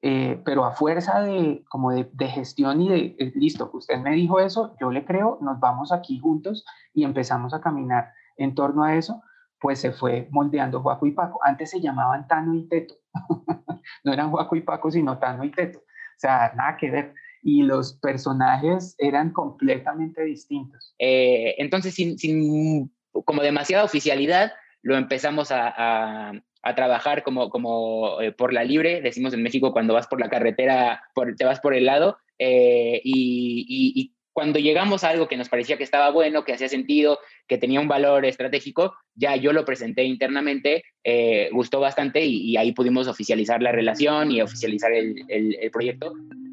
Eh, 0.00 0.40
pero 0.44 0.64
a 0.64 0.72
fuerza 0.72 1.20
de, 1.20 1.64
como 1.68 1.90
de, 1.90 2.28
gestión 2.28 2.80
y 2.80 2.88
de, 2.88 3.16
eh, 3.18 3.32
listo, 3.34 3.68
usted 3.72 3.98
me 3.98 4.12
dijo 4.12 4.38
eso, 4.38 4.76
yo 4.80 4.92
le 4.92 5.04
creo, 5.04 5.38
nos 5.42 5.58
vamos 5.58 5.90
aquí 5.90 6.20
juntos 6.20 6.64
y 6.94 7.02
empezamos 7.02 7.52
a 7.52 7.60
caminar 7.60 8.12
en 8.36 8.54
torno 8.54 8.84
a 8.84 8.94
eso, 8.94 9.22
pues 9.60 9.80
se 9.80 9.90
fue 9.90 10.28
moldeando 10.30 10.82
Juaco 10.82 11.06
y 11.06 11.10
Paco. 11.10 11.40
Antes 11.42 11.70
se 11.70 11.80
llamaban 11.80 12.28
Tano 12.28 12.54
y 12.54 12.68
Teto, 12.68 12.94
no 14.04 14.12
eran 14.12 14.30
Juaco 14.30 14.54
y 14.54 14.60
Paco, 14.60 14.90
sino 14.92 15.18
Tano 15.18 15.42
y 15.42 15.50
Teto. 15.50 15.80
O 15.80 16.20
sea, 16.20 16.52
nada 16.56 16.76
que 16.76 16.90
ver. 16.90 17.14
Y 17.42 17.62
los 17.62 17.94
personajes 17.94 18.94
eran 18.98 19.32
completamente 19.32 20.22
distintos. 20.22 20.94
Eh, 20.98 21.54
entonces, 21.58 21.94
sin, 21.94 22.92
como 23.24 23.42
demasiada 23.42 23.84
oficialidad, 23.84 24.52
lo 24.82 24.96
empezamos 24.96 25.50
a 25.50 26.32
trabajar 26.74 27.22
como, 27.22 27.50
como 27.50 28.20
eh, 28.20 28.32
por 28.32 28.52
la 28.52 28.64
libre, 28.64 29.00
decimos 29.00 29.32
en 29.32 29.42
México 29.42 29.72
cuando 29.72 29.94
vas 29.94 30.06
por 30.06 30.20
la 30.20 30.28
carretera, 30.28 31.02
te 31.36 31.44
vas 31.44 31.60
por 31.60 31.74
el 31.74 31.86
lado, 31.86 32.18
eh, 32.38 33.00
y, 33.04 34.12
cuando 34.32 34.60
llegamos 34.60 35.02
a 35.02 35.08
algo 35.08 35.26
que 35.26 35.36
nos 35.36 35.48
parecía 35.48 35.76
que 35.76 35.82
estaba 35.82 36.12
bueno, 36.12 36.44
que 36.44 36.52
hacía 36.52 36.68
sentido, 36.68 37.18
que 37.48 37.58
tenía 37.58 37.80
un 37.80 37.88
valor 37.88 38.24
estratégico, 38.24 38.94
ya 39.16 39.34
yo 39.34 39.52
lo 39.52 39.64
presenté 39.64 40.04
internamente, 40.04 40.84
eh, 41.02 41.48
gustó 41.50 41.80
bastante 41.80 42.24
y, 42.24 42.56
ahí 42.56 42.70
pudimos 42.70 43.08
oficializar 43.08 43.60
la 43.62 43.72
relación 43.72 44.30
y 44.30 44.40
oficializar 44.40 44.92
el, 44.92 45.24
el 45.28 45.70
proyecto. 45.72 46.12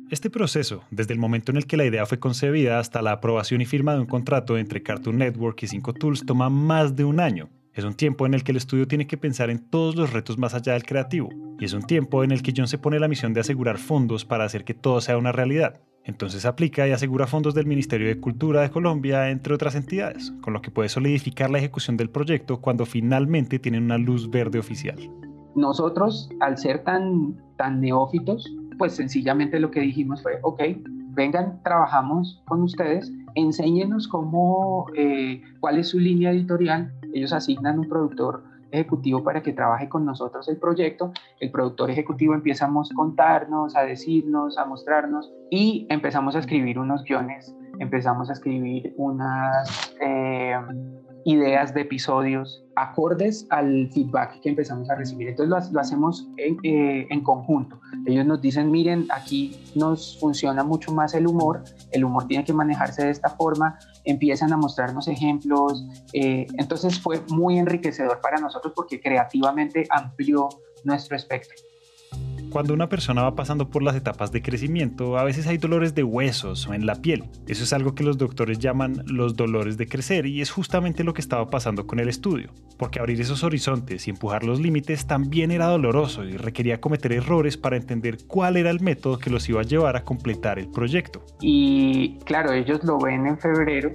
Este 0.09 0.31
proceso, 0.31 0.83
desde 0.89 1.13
el 1.13 1.19
momento 1.19 1.51
en 1.51 1.57
el 1.57 1.67
que 1.67 1.77
la 1.77 1.85
idea 1.85 2.07
fue 2.07 2.17
concebida 2.17 2.79
hasta 2.79 3.03
la 3.03 3.11
aprobación 3.11 3.61
y 3.61 3.65
firma 3.65 3.93
de 3.93 3.99
un 3.99 4.07
contrato 4.07 4.57
entre 4.57 4.81
Cartoon 4.81 5.19
Network 5.19 5.61
y 5.61 5.67
Cinco 5.67 5.93
Tools, 5.93 6.25
toma 6.25 6.49
más 6.49 6.95
de 6.95 7.03
un 7.03 7.19
año. 7.19 7.49
Es 7.75 7.83
un 7.83 7.93
tiempo 7.93 8.25
en 8.25 8.33
el 8.33 8.45
que 8.45 8.53
el 8.53 8.57
estudio 8.57 8.87
tiene 8.87 9.05
que 9.05 9.17
pensar 9.17 9.49
en 9.49 9.59
todos 9.59 9.97
los 9.97 10.13
retos 10.13 10.37
más 10.37 10.53
allá 10.53 10.71
del 10.71 10.85
creativo, 10.85 11.27
y 11.59 11.65
es 11.65 11.73
un 11.73 11.81
tiempo 11.81 12.23
en 12.23 12.31
el 12.31 12.41
que 12.41 12.53
John 12.55 12.69
se 12.69 12.77
pone 12.77 13.01
la 13.01 13.09
misión 13.09 13.33
de 13.33 13.41
asegurar 13.41 13.79
fondos 13.79 14.23
para 14.23 14.45
hacer 14.45 14.63
que 14.63 14.73
todo 14.73 15.01
sea 15.01 15.17
una 15.17 15.33
realidad. 15.33 15.81
Entonces 16.05 16.45
aplica 16.45 16.87
y 16.87 16.91
asegura 16.91 17.27
fondos 17.27 17.53
del 17.53 17.65
Ministerio 17.65 18.07
de 18.07 18.21
Cultura 18.21 18.61
de 18.61 18.69
Colombia, 18.69 19.29
entre 19.29 19.53
otras 19.53 19.75
entidades, 19.75 20.33
con 20.41 20.53
lo 20.53 20.61
que 20.61 20.71
puede 20.71 20.87
solidificar 20.87 21.49
la 21.49 21.57
ejecución 21.57 21.97
del 21.97 22.09
proyecto 22.09 22.61
cuando 22.61 22.85
finalmente 22.85 23.59
tienen 23.59 23.83
una 23.83 23.97
luz 23.97 24.29
verde 24.29 24.57
oficial. 24.57 24.97
Nosotros, 25.55 26.29
al 26.39 26.57
ser 26.57 26.81
tan, 26.85 27.35
tan 27.57 27.81
neófitos, 27.81 28.55
pues 28.77 28.93
sencillamente 28.93 29.59
lo 29.59 29.69
que 29.69 29.81
dijimos 29.81 30.23
fue, 30.23 30.39
ok, 30.43 30.61
vengan, 31.09 31.61
trabajamos 31.63 32.41
con 32.47 32.61
ustedes, 32.61 33.11
enséñenos 33.35 34.07
cómo, 34.07 34.85
eh, 34.95 35.41
cuál 35.59 35.77
es 35.77 35.89
su 35.89 35.99
línea 35.99 36.31
editorial, 36.31 36.93
ellos 37.15 37.33
asignan 37.33 37.79
un 37.79 37.89
productor 37.89 38.43
ejecutivo 38.71 39.23
para 39.23 39.41
que 39.41 39.53
trabaje 39.53 39.87
con 39.87 40.05
nosotros 40.05 40.47
el 40.49 40.57
proyecto. 40.57 41.11
El 41.39 41.51
productor 41.51 41.89
ejecutivo 41.89 42.33
empieza 42.33 42.65
a 42.65 42.71
contarnos, 42.93 43.75
a 43.75 43.83
decirnos, 43.83 44.57
a 44.57 44.65
mostrarnos 44.65 45.31
y 45.49 45.87
empezamos 45.89 46.35
a 46.35 46.39
escribir 46.39 46.77
unos 46.77 47.03
guiones, 47.03 47.55
empezamos 47.79 48.29
a 48.29 48.33
escribir 48.33 48.93
unas 48.97 49.95
eh, 50.01 50.57
ideas 51.25 51.73
de 51.73 51.81
episodios 51.81 52.63
acordes 52.75 53.47
al 53.49 53.89
feedback 53.91 54.39
que 54.41 54.49
empezamos 54.49 54.89
a 54.89 54.95
recibir. 54.95 55.29
Entonces 55.29 55.71
lo, 55.71 55.79
hacemos 55.79 56.27
en, 56.37 56.57
eh, 56.63 57.07
en, 57.09 57.23
conjunto. 57.23 57.79
Ellos 58.05 58.25
nos 58.25 58.41
dicen, 58.41 58.69
miren, 58.69 59.07
aquí 59.11 59.57
nos 59.73 60.19
funciona 60.19 60.63
mucho 60.63 60.93
más 60.93 61.15
el 61.15 61.25
humor, 61.25 61.63
el 61.91 62.03
humor 62.03 62.27
tiene 62.27 62.43
que 62.43 62.53
manejarse 62.53 63.05
de 63.05 63.11
esta 63.11 63.29
forma, 63.29 63.79
empiezan 64.03 64.53
a 64.53 64.57
mostrarnos 64.57 65.07
ejemplos. 65.07 65.83
Eh, 66.13 66.45
entonces 66.57 66.99
fue 66.99 67.21
muy 67.29 67.57
enriquecedor 67.57 68.21
para 68.21 68.37
nosotros 68.37 68.73
porque 68.75 69.01
creativamente 69.01 69.87
amplió 69.89 70.49
nuestro 70.83 71.15
espectro. 71.15 71.55
Cuando 72.55 72.73
una 72.73 72.87
persona 72.87 73.21
va 73.21 73.35
pasando 73.35 73.69
por 73.69 73.83
las 73.83 73.97
etapas 73.97 74.31
de 74.31 74.41
crecimiento, 74.41 75.17
a 75.17 75.25
veces 75.25 75.45
hay 75.45 75.57
dolores 75.57 75.93
de 75.93 76.05
huesos 76.05 76.65
o 76.69 76.73
en 76.73 76.85
la 76.85 76.95
piel. 76.95 77.25
Eso 77.49 77.65
es 77.65 77.73
algo 77.73 77.95
que 77.95 78.05
los 78.05 78.17
doctores 78.17 78.59
llaman 78.59 79.03
los 79.07 79.35
dolores 79.35 79.75
de 79.75 79.89
crecer 79.89 80.25
y 80.25 80.39
es 80.39 80.51
justamente 80.51 81.03
lo 81.03 81.13
que 81.13 81.19
estaba 81.19 81.49
pasando 81.49 81.85
con 81.85 81.99
el 81.99 82.07
estudio, 82.07 82.53
porque 82.77 82.99
abrir 82.99 83.19
esos 83.19 83.43
horizontes 83.43 84.07
y 84.07 84.11
empujar 84.11 84.45
los 84.45 84.61
límites 84.61 85.05
también 85.05 85.51
era 85.51 85.65
doloroso 85.65 86.23
y 86.23 86.37
requería 86.37 86.79
cometer 86.79 87.11
errores 87.11 87.57
para 87.57 87.75
entender 87.75 88.19
cuál 88.25 88.55
era 88.55 88.69
el 88.69 88.79
método 88.79 89.19
que 89.19 89.29
los 89.29 89.49
iba 89.49 89.59
a 89.59 89.65
llevar 89.65 89.97
a 89.97 90.05
completar 90.05 90.57
el 90.57 90.69
proyecto. 90.69 91.25
Y 91.41 92.19
claro, 92.19 92.53
ellos 92.53 92.81
lo 92.85 92.97
ven 92.99 93.27
en 93.27 93.37
febrero 93.37 93.91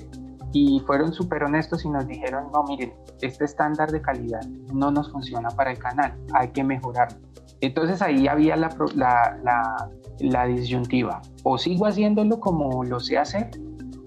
y 0.52 0.82
fueron 0.86 1.14
súper 1.14 1.44
honestos 1.44 1.86
y 1.86 1.88
nos 1.88 2.06
dijeron, 2.06 2.48
no, 2.52 2.62
miren, 2.64 2.92
este 3.22 3.46
estándar 3.46 3.90
de 3.90 4.02
calidad 4.02 4.46
no 4.74 4.90
nos 4.90 5.10
funciona 5.10 5.48
para 5.48 5.72
el 5.72 5.78
canal, 5.78 6.14
hay 6.34 6.48
que 6.48 6.62
mejorarlo. 6.62 7.30
Entonces 7.60 8.00
ahí 8.02 8.26
había 8.26 8.56
la, 8.56 10.46
disyuntiva, 10.46 11.20
o 11.44 11.58
sigo 11.58 11.86
haciéndolo 11.86 12.40
como 12.40 12.84
lo 12.84 13.00
sé 13.00 13.18
hacer, 13.18 13.50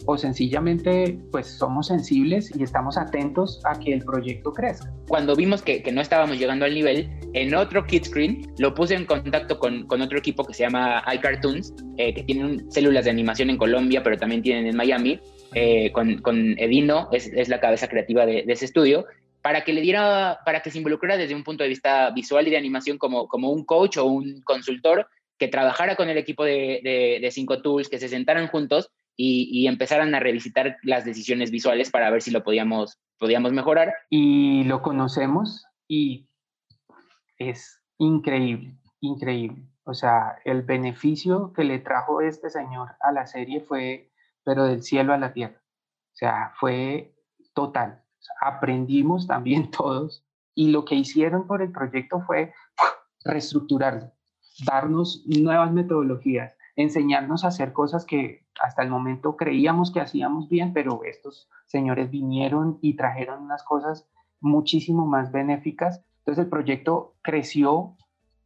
o 0.05 0.17
sencillamente 0.17 1.17
pues 1.31 1.47
somos 1.47 1.87
sensibles 1.87 2.51
y 2.57 2.63
estamos 2.63 2.97
atentos 2.97 3.61
a 3.63 3.79
que 3.79 3.93
el 3.93 4.03
proyecto 4.03 4.51
crezca. 4.51 4.91
Cuando 5.07 5.35
vimos 5.35 5.61
que, 5.61 5.83
no 5.93 6.01
estábamos 6.01 6.37
llegando 6.37 6.65
al 6.65 6.73
nivel, 6.73 7.09
en 7.33 7.55
otro 7.55 7.85
Kidscreen 7.85 8.53
lo 8.57 8.73
puse 8.73 8.95
en 8.95 9.05
contacto 9.05 9.59
con, 9.59 9.85
otro 9.89 10.17
equipo 10.17 10.43
que 10.43 10.53
se 10.53 10.63
llama 10.63 11.03
iCartoons, 11.13 11.73
eh, 11.97 12.13
que 12.13 12.23
tienen 12.23 12.69
células 12.71 13.05
de 13.05 13.11
animación 13.11 13.49
en 13.49 13.57
Colombia, 13.57 14.03
pero 14.03 14.17
también 14.17 14.41
tienen 14.41 14.67
en 14.67 14.75
Miami, 14.75 15.19
eh, 15.53 15.91
con, 15.91 16.19
Edino, 16.57 17.09
es, 17.11 17.27
es, 17.27 17.47
la 17.47 17.59
cabeza 17.59 17.87
creativa 17.87 18.25
de, 18.25 18.43
ese 18.47 18.65
estudio, 18.65 19.05
para 19.43 19.65
que 19.65 19.73
le 19.73 19.81
diera, 19.81 20.39
para 20.45 20.61
que 20.61 20.71
se 20.71 20.77
involucrara 20.77 21.17
desde 21.17 21.35
un 21.35 21.43
punto 21.43 21.63
de 21.63 21.69
vista 21.69 22.09
visual 22.11 22.47
y 22.47 22.51
de 22.51 22.57
animación 22.57 22.97
como, 22.97 23.27
como 23.27 23.51
un 23.51 23.65
coach 23.65 23.97
o 23.97 24.05
un 24.05 24.41
consultor 24.41 25.05
que 25.37 25.49
trabajara 25.49 25.97
con 25.97 26.07
el 26.07 26.17
equipo 26.17 26.45
de, 26.45 27.19
de, 27.21 27.31
Cinco 27.31 27.61
Tools, 27.61 27.89
que 27.89 27.99
se 27.99 28.07
sentaran 28.07 28.47
juntos 28.47 28.89
y, 29.17 29.49
y, 29.51 29.67
empezaran 29.67 30.15
a 30.15 30.21
revisitar 30.21 30.77
las 30.83 31.03
decisiones 31.03 31.51
visuales 31.51 31.91
para 31.91 32.09
ver 32.09 32.21
si 32.21 32.31
lo 32.31 32.41
podíamos, 32.41 33.01
podíamos 33.19 33.51
mejorar. 33.51 33.93
Y 34.09 34.63
lo 34.63 34.81
conocemos 34.81 35.65
y 35.89 36.29
es 37.37 37.81
increíble, 37.97 38.77
increíble. 39.01 39.61
O 39.83 39.93
sea, 39.93 40.37
el 40.45 40.61
beneficio 40.61 41.51
que 41.53 41.65
le 41.65 41.79
trajo 41.79 42.21
este 42.21 42.49
señor 42.49 42.91
a 43.01 43.11
la 43.11 43.27
serie 43.27 43.59
fue, 43.59 44.09
pero 44.45 44.63
del 44.63 44.83
cielo 44.83 45.13
a 45.13 45.17
la 45.17 45.33
tierra. 45.33 45.61
O 46.13 46.15
sea, 46.15 46.53
fue 46.55 47.13
total 47.53 48.02
aprendimos 48.41 49.27
también 49.27 49.71
todos 49.77 50.23
y 50.55 50.69
lo 50.69 50.85
que 50.85 50.95
hicieron 50.95 51.47
por 51.47 51.61
el 51.61 51.71
proyecto 51.71 52.21
fue 52.21 52.53
reestructurarlo, 53.23 54.11
darnos 54.65 55.23
nuevas 55.25 55.71
metodologías, 55.71 56.55
enseñarnos 56.75 57.43
a 57.43 57.47
hacer 57.47 57.73
cosas 57.73 58.05
que 58.05 58.45
hasta 58.61 58.83
el 58.83 58.89
momento 58.89 59.35
creíamos 59.35 59.91
que 59.91 60.01
hacíamos 60.01 60.49
bien, 60.49 60.73
pero 60.73 61.03
estos 61.03 61.49
señores 61.65 62.11
vinieron 62.11 62.77
y 62.81 62.95
trajeron 62.95 63.43
unas 63.43 63.63
cosas 63.63 64.07
muchísimo 64.41 65.05
más 65.05 65.31
benéficas. 65.31 66.01
Entonces 66.19 66.45
el 66.45 66.49
proyecto 66.49 67.15
creció 67.21 67.97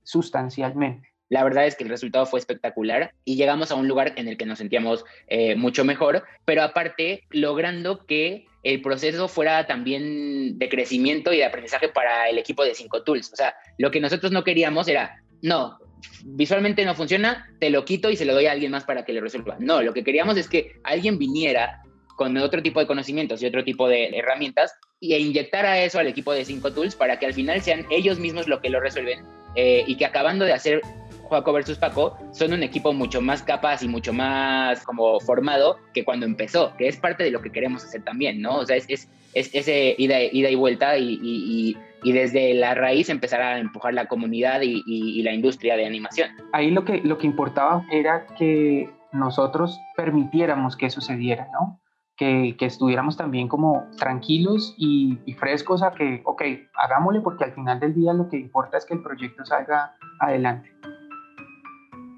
sustancialmente. 0.04 1.10
La 1.30 1.44
verdad 1.44 1.66
es 1.66 1.76
que 1.76 1.84
el 1.84 1.90
resultado 1.90 2.26
fue 2.26 2.40
espectacular 2.40 3.12
y 3.26 3.36
llegamos 3.36 3.72
a 3.72 3.76
un 3.76 3.88
lugar 3.88 4.14
en 4.16 4.30
el 4.30 4.38
que 4.38 4.46
nos 4.46 4.60
sentíamos 4.60 5.04
eh, 5.28 5.56
mucho 5.56 5.84
mejor, 5.84 6.24
pero 6.46 6.64
aparte 6.64 7.24
logrando 7.32 8.06
que 8.06 8.46
el 8.68 8.82
proceso 8.82 9.30
fuera 9.30 9.66
también 9.66 10.60
de 10.60 10.68
crecimiento 10.68 11.32
y 11.32 11.38
de 11.38 11.46
aprendizaje 11.46 11.88
para 11.88 12.30
el 12.30 12.38
equipo 12.38 12.66
de 12.66 12.76
Cinco 12.76 13.02
Tools. 13.04 13.32
O 13.32 13.36
sea, 13.36 13.56
lo 13.78 13.92
que 13.92 14.02
nosotros 14.02 14.32
no 14.34 14.44
queríamos 14.44 14.90
era, 14.90 15.24
no, 15.42 15.80
visualmente 16.26 16.84
no 16.84 16.94
funciona, 16.94 17.50
te 17.60 17.70
lo 17.70 17.86
quito 17.86 18.10
y 18.10 18.18
se 18.18 18.26
lo 18.26 18.34
doy 18.34 18.48
a 18.48 18.52
alguien 18.52 18.72
más 18.72 18.84
para 18.84 19.06
que 19.06 19.14
lo 19.14 19.22
resuelva. 19.22 19.56
No, 19.60 19.82
lo 19.82 19.94
que 19.94 20.04
queríamos 20.04 20.36
es 20.36 20.50
que 20.50 20.74
alguien 20.84 21.18
viniera 21.18 21.82
con 22.18 22.36
otro 22.36 22.62
tipo 22.62 22.82
de 22.82 22.88
conocimientos 22.88 23.42
y 23.42 23.46
otro 23.46 23.64
tipo 23.64 23.88
de 23.88 24.10
herramientas 24.18 24.74
e 25.00 25.18
inyectara 25.18 25.84
eso 25.84 26.00
al 26.00 26.08
equipo 26.08 26.34
de 26.34 26.44
Cinco 26.44 26.74
Tools 26.74 26.96
para 26.96 27.20
que 27.20 27.26
al 27.26 27.34
final 27.34 27.62
sean 27.62 27.86
ellos 27.90 28.20
mismos 28.20 28.50
lo 28.50 28.60
que 28.60 28.70
lo 28.70 28.82
resuelven 28.82 29.24
eh, 29.56 29.86
y 29.88 29.96
que 29.96 30.06
acabando 30.06 30.44
de 30.44 30.54
hacer 30.54 30.82
Juaco 31.28 31.54
versus 31.54 31.78
Paco 31.78 32.18
son 32.32 32.54
un 32.54 32.64
equipo 32.64 32.94
mucho 32.94 33.22
más 33.22 33.44
capaz 33.44 33.84
y 33.84 33.88
mucho 33.88 34.14
más 34.14 34.84
como 34.84 35.20
formado 35.20 35.78
que 35.94 36.04
cuando 36.04 36.26
empezó, 36.26 36.76
que 36.78 36.88
es 36.88 36.98
parte 36.98 37.24
de 37.24 37.32
lo 37.32 37.42
que 37.42 37.52
queremos 37.52 37.84
hacer 37.84 38.04
también, 38.04 38.42
¿no? 38.42 38.58
O 38.58 38.66
sea, 38.66 38.76
es, 38.76 38.86
es, 38.90 39.10
es 39.34 39.54
ese 39.54 39.96
ida, 39.98 40.22
ida 40.22 40.50
y 40.50 40.56
vuelta 40.56 40.98
y, 40.98 41.20
y, 41.22 41.78
y, 42.04 42.12
desde 42.12 42.54
la 42.54 42.74
raíz 42.74 43.10
empezar 43.10 43.42
a 43.42 43.60
empujar 43.60 43.94
la 43.94 44.08
comunidad 44.08 44.62
y, 44.62 45.22
la 45.22 45.34
industria 45.34 45.76
de 45.76 45.86
animación. 45.86 46.30
Ahí 46.54 46.72
lo 46.72 46.86
que, 46.86 47.02
lo 47.02 47.18
que 47.18 47.28
importaba 47.28 47.84
era 47.92 48.26
que 48.38 48.90
nosotros 49.12 49.80
permitiéramos 49.96 50.78
que 50.78 50.86
eso 50.86 51.02
se 51.02 51.16
diera, 51.16 51.50
¿no? 51.52 51.80
Que, 52.16 52.56
que, 52.58 52.66
estuviéramos 52.66 53.16
también 53.16 53.48
como 53.48 53.86
tranquilos 53.98 54.74
y, 54.78 55.20
y, 55.26 55.34
frescos 55.34 55.84
a 55.84 55.92
que, 55.92 56.22
ok, 56.26 56.42
hagámosle 56.76 57.22
porque 57.22 57.44
al 57.44 57.54
final 57.54 57.80
del 57.80 57.94
día 57.94 58.14
lo 58.14 58.28
que 58.28 58.38
importa 58.38 58.78
es 58.78 58.86
que 58.86 58.96
el 58.96 59.04
proyecto 59.04 59.46
salga 59.46 59.96
adelante 60.20 60.77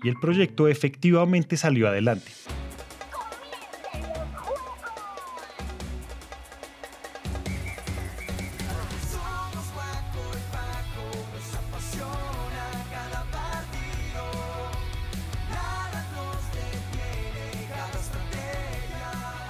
y 0.03 0.09
el 0.09 0.15
proyecto 0.15 0.67
efectivamente 0.67 1.57
salió 1.57 1.87
adelante. 1.87 2.31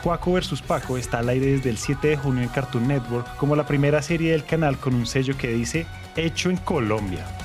Juaco 0.03 0.31
vs. 0.31 0.61
Paco 0.61 0.97
está 0.97 1.19
al 1.19 1.29
aire 1.29 1.45
desde 1.45 1.69
el 1.69 1.77
7 1.77 2.07
de 2.07 2.17
junio 2.17 2.41
en 2.41 2.49
Cartoon 2.49 2.87
Network 2.87 3.35
como 3.35 3.55
la 3.55 3.67
primera 3.67 4.01
serie 4.01 4.31
del 4.31 4.45
canal 4.45 4.77
con 4.79 4.95
un 4.95 5.05
sello 5.05 5.37
que 5.37 5.49
dice 5.49 5.85
Hecho 6.15 6.49
en 6.49 6.57
Colombia. 6.57 7.38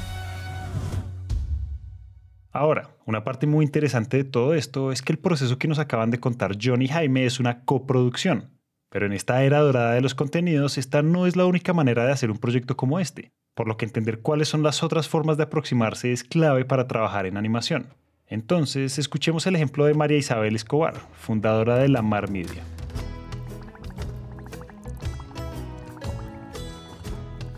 Ahora, 2.56 2.90
una 3.04 3.24
parte 3.24 3.48
muy 3.48 3.64
interesante 3.64 4.16
de 4.16 4.22
todo 4.22 4.54
esto 4.54 4.92
es 4.92 5.02
que 5.02 5.12
el 5.12 5.18
proceso 5.18 5.58
que 5.58 5.66
nos 5.66 5.80
acaban 5.80 6.12
de 6.12 6.20
contar 6.20 6.56
John 6.62 6.82
y 6.82 6.86
Jaime 6.86 7.26
es 7.26 7.40
una 7.40 7.64
coproducción. 7.64 8.60
Pero 8.90 9.06
en 9.06 9.12
esta 9.12 9.42
era 9.42 9.58
dorada 9.58 9.94
de 9.94 10.00
los 10.00 10.14
contenidos, 10.14 10.78
esta 10.78 11.02
no 11.02 11.26
es 11.26 11.34
la 11.34 11.46
única 11.46 11.72
manera 11.72 12.06
de 12.06 12.12
hacer 12.12 12.30
un 12.30 12.38
proyecto 12.38 12.76
como 12.76 13.00
este, 13.00 13.32
por 13.56 13.66
lo 13.66 13.76
que 13.76 13.86
entender 13.86 14.20
cuáles 14.20 14.46
son 14.46 14.62
las 14.62 14.84
otras 14.84 15.08
formas 15.08 15.36
de 15.36 15.42
aproximarse 15.42 16.12
es 16.12 16.22
clave 16.22 16.64
para 16.64 16.86
trabajar 16.86 17.26
en 17.26 17.36
animación. 17.36 17.88
Entonces, 18.28 19.00
escuchemos 19.00 19.48
el 19.48 19.56
ejemplo 19.56 19.86
de 19.86 19.94
María 19.94 20.18
Isabel 20.18 20.54
Escobar, 20.54 20.94
fundadora 21.14 21.78
de 21.78 21.88
La 21.88 22.02
Mar 22.02 22.30
Media. 22.30 22.62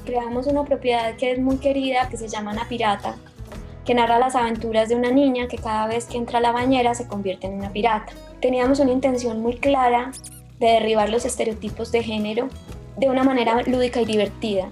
Creamos 0.06 0.46
una 0.46 0.64
propiedad 0.64 1.14
que 1.16 1.32
es 1.32 1.38
muy 1.38 1.58
querida, 1.58 2.08
que 2.08 2.16
se 2.16 2.28
llama 2.28 2.54
La 2.54 2.66
Pirata, 2.66 3.14
que 3.86 3.94
narra 3.94 4.18
las 4.18 4.34
aventuras 4.34 4.88
de 4.88 4.96
una 4.96 5.12
niña 5.12 5.46
que 5.46 5.58
cada 5.58 5.86
vez 5.86 6.06
que 6.06 6.18
entra 6.18 6.38
a 6.38 6.42
la 6.42 6.52
bañera 6.52 6.94
se 6.94 7.06
convierte 7.06 7.46
en 7.46 7.54
una 7.54 7.72
pirata. 7.72 8.12
Teníamos 8.40 8.80
una 8.80 8.90
intención 8.90 9.40
muy 9.40 9.56
clara 9.56 10.10
de 10.58 10.66
derribar 10.66 11.08
los 11.08 11.24
estereotipos 11.24 11.92
de 11.92 12.02
género 12.02 12.48
de 12.96 13.08
una 13.08 13.22
manera 13.22 13.62
lúdica 13.62 14.00
y 14.00 14.04
divertida. 14.04 14.68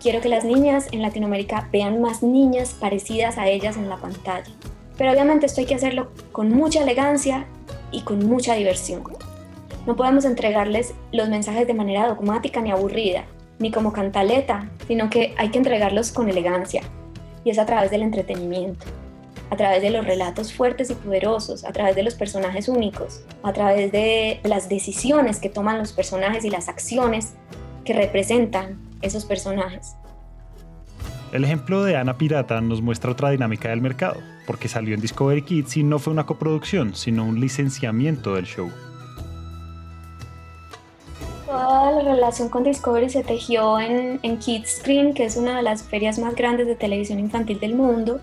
Quiero 0.00 0.20
que 0.20 0.28
las 0.28 0.44
niñas 0.44 0.88
en 0.92 1.02
Latinoamérica 1.02 1.68
vean 1.72 2.00
más 2.00 2.22
niñas 2.22 2.76
parecidas 2.78 3.38
a 3.38 3.48
ellas 3.48 3.76
en 3.76 3.88
la 3.88 3.96
pantalla. 3.96 4.52
Pero 4.98 5.12
obviamente 5.12 5.46
esto 5.46 5.60
hay 5.60 5.66
que 5.66 5.74
hacerlo 5.74 6.12
con 6.30 6.50
mucha 6.50 6.82
elegancia 6.82 7.46
y 7.90 8.02
con 8.02 8.26
mucha 8.28 8.54
diversión. 8.54 9.02
No 9.86 9.96
podemos 9.96 10.26
entregarles 10.26 10.92
los 11.12 11.30
mensajes 11.30 11.66
de 11.66 11.74
manera 11.74 12.06
dogmática 12.06 12.60
ni 12.60 12.70
aburrida, 12.70 13.24
ni 13.58 13.70
como 13.70 13.92
cantaleta, 13.92 14.68
sino 14.86 15.08
que 15.08 15.34
hay 15.38 15.48
que 15.48 15.58
entregarlos 15.58 16.12
con 16.12 16.28
elegancia, 16.28 16.82
y 17.48 17.50
es 17.50 17.58
a 17.58 17.64
través 17.64 17.90
del 17.90 18.02
entretenimiento. 18.02 18.84
a 19.50 19.56
través 19.56 19.80
de 19.80 19.88
los 19.88 20.04
relatos 20.04 20.52
fuertes 20.52 20.90
y 20.90 20.94
poderosos, 20.94 21.64
a 21.64 21.72
través 21.72 21.96
de 21.96 22.02
los 22.02 22.14
personajes 22.14 22.68
únicos, 22.68 23.22
a 23.42 23.54
través 23.54 23.90
de 23.90 24.40
las 24.44 24.68
decisiones 24.68 25.40
que 25.40 25.48
toman 25.48 25.78
los 25.78 25.94
personajes 25.94 26.44
y 26.44 26.50
las 26.50 26.68
acciones 26.68 27.32
que 27.86 27.94
representan 27.94 28.78
esos 29.00 29.24
personajes. 29.24 29.96
El 31.32 31.44
ejemplo 31.44 31.82
de 31.82 31.96
Ana 31.96 32.18
Pirata 32.18 32.60
nos 32.60 32.82
muestra 32.82 33.10
otra 33.10 33.30
dinámica 33.30 33.70
del 33.70 33.80
mercado, 33.80 34.20
porque 34.46 34.68
salió 34.68 34.94
en 34.94 35.00
Discovery 35.00 35.40
Kids 35.40 35.78
y 35.78 35.82
no 35.82 35.98
fue 35.98 36.12
una 36.12 36.26
coproducción, 36.26 36.94
sino 36.94 37.24
un 37.24 37.40
licenciamiento 37.40 38.34
del 38.34 38.44
show. 38.44 38.70
Toda 41.48 41.92
la 41.92 42.02
relación 42.02 42.50
con 42.50 42.62
Discovery 42.62 43.08
se 43.08 43.24
tejió 43.24 43.80
en, 43.80 44.20
en 44.22 44.38
Kids 44.38 44.80
Screen, 44.80 45.14
que 45.14 45.24
es 45.24 45.34
una 45.38 45.56
de 45.56 45.62
las 45.62 45.82
ferias 45.82 46.18
más 46.18 46.34
grandes 46.34 46.66
de 46.66 46.74
televisión 46.74 47.18
infantil 47.18 47.58
del 47.58 47.74
mundo, 47.74 48.20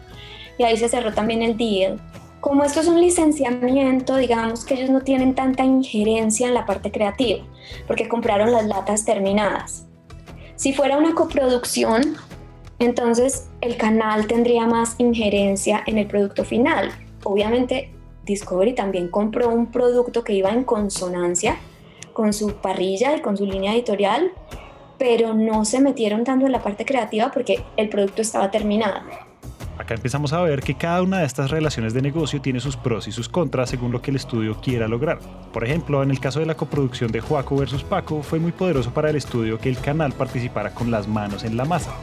y 0.60 0.64
ahí 0.64 0.78
se 0.78 0.88
cerró 0.88 1.12
también 1.12 1.42
el 1.42 1.58
deal. 1.58 2.00
Como 2.40 2.64
esto 2.64 2.82
es 2.82 2.88
un 2.88 3.02
licenciamiento, 3.02 4.18
digamos 4.18 4.64
que 4.64 4.76
ellos 4.76 4.92
no 4.92 5.02
tienen 5.02 5.34
tanta 5.34 5.64
injerencia 5.64 6.48
en 6.48 6.54
la 6.54 6.68
parte 6.68 6.92
creativa, 6.92 7.44
porque 7.88 8.08
compraron 8.08 8.52
las 8.52 8.68
latas 8.68 9.06
terminadas. 9.06 9.88
Si 10.56 10.72
fuera 10.72 10.96
una 10.96 11.16
coproducción, 11.16 12.18
entonces 12.78 13.50
el 13.62 13.76
canal 13.76 14.28
tendría 14.28 14.68
más 14.68 14.94
injerencia 15.00 15.82
en 15.88 15.98
el 15.98 16.06
producto 16.06 16.46
final. 16.46 16.92
Obviamente 17.24 17.90
Discovery 18.24 18.76
también 18.76 19.10
compró 19.10 19.50
un 19.50 19.72
producto 19.72 20.24
que 20.24 20.34
iba 20.34 20.52
en 20.52 20.64
consonancia 20.64 21.58
con 22.16 22.32
su 22.32 22.54
parrilla 22.56 23.18
y 23.18 23.22
con 23.22 23.36
su 23.36 23.46
línea 23.46 23.74
editorial, 23.74 24.32
pero 24.98 25.34
no 25.34 25.66
se 25.66 25.82
metieron 25.82 26.24
tanto 26.24 26.46
en 26.46 26.54
la 26.54 26.64
parte 26.64 26.86
creativa 26.86 27.30
porque 27.30 27.62
el 27.76 27.90
producto 27.90 28.22
estaba 28.22 28.50
terminado. 28.50 29.02
Acá 29.78 29.96
empezamos 29.96 30.32
a 30.32 30.42
ver 30.42 30.62
que 30.62 30.76
cada 30.76 31.02
una 31.04 31.20
de 31.20 31.26
estas 31.26 31.52
relaciones 31.52 31.94
de 31.94 32.02
negocio 32.02 32.42
tiene 32.42 32.62
sus 32.62 32.78
pros 32.78 33.10
y 33.10 33.12
sus 33.12 33.28
contras 33.28 33.70
según 33.70 33.92
lo 33.92 34.02
que 34.02 34.12
el 34.12 34.16
estudio 34.16 34.56
quiera 34.62 34.88
lograr. 34.88 35.20
Por 35.52 35.66
ejemplo, 35.66 36.02
en 36.02 36.10
el 36.10 36.22
caso 36.22 36.40
de 36.40 36.46
la 36.46 36.56
coproducción 36.56 37.12
de 37.12 37.20
Juaco 37.20 37.58
versus 37.58 37.84
Paco, 37.84 38.24
fue 38.24 38.40
muy 38.40 38.54
poderoso 38.54 38.94
para 38.94 39.10
el 39.10 39.18
estudio 39.18 39.60
que 39.60 39.68
el 39.68 39.78
canal 39.78 40.14
participara 40.14 40.74
con 40.74 40.92
las 40.92 41.10
manos 41.10 41.44
en 41.44 41.58
la 41.58 41.66
masa. 41.66 41.94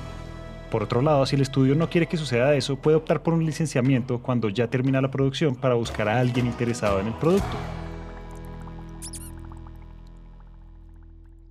Por 0.70 0.82
otro 0.82 1.00
lado, 1.00 1.24
si 1.24 1.36
el 1.36 1.42
estudio 1.42 1.74
no 1.74 1.88
quiere 1.88 2.06
que 2.06 2.18
suceda 2.18 2.54
eso, 2.54 2.76
puede 2.76 2.98
optar 2.98 3.22
por 3.22 3.32
un 3.32 3.46
licenciamiento 3.46 4.18
cuando 4.18 4.50
ya 4.50 4.68
termina 4.68 5.00
la 5.00 5.10
producción 5.10 5.54
para 5.54 5.74
buscar 5.74 6.06
a 6.10 6.20
alguien 6.20 6.46
interesado 6.46 7.00
en 7.00 7.06
el 7.06 7.14
producto. 7.14 7.56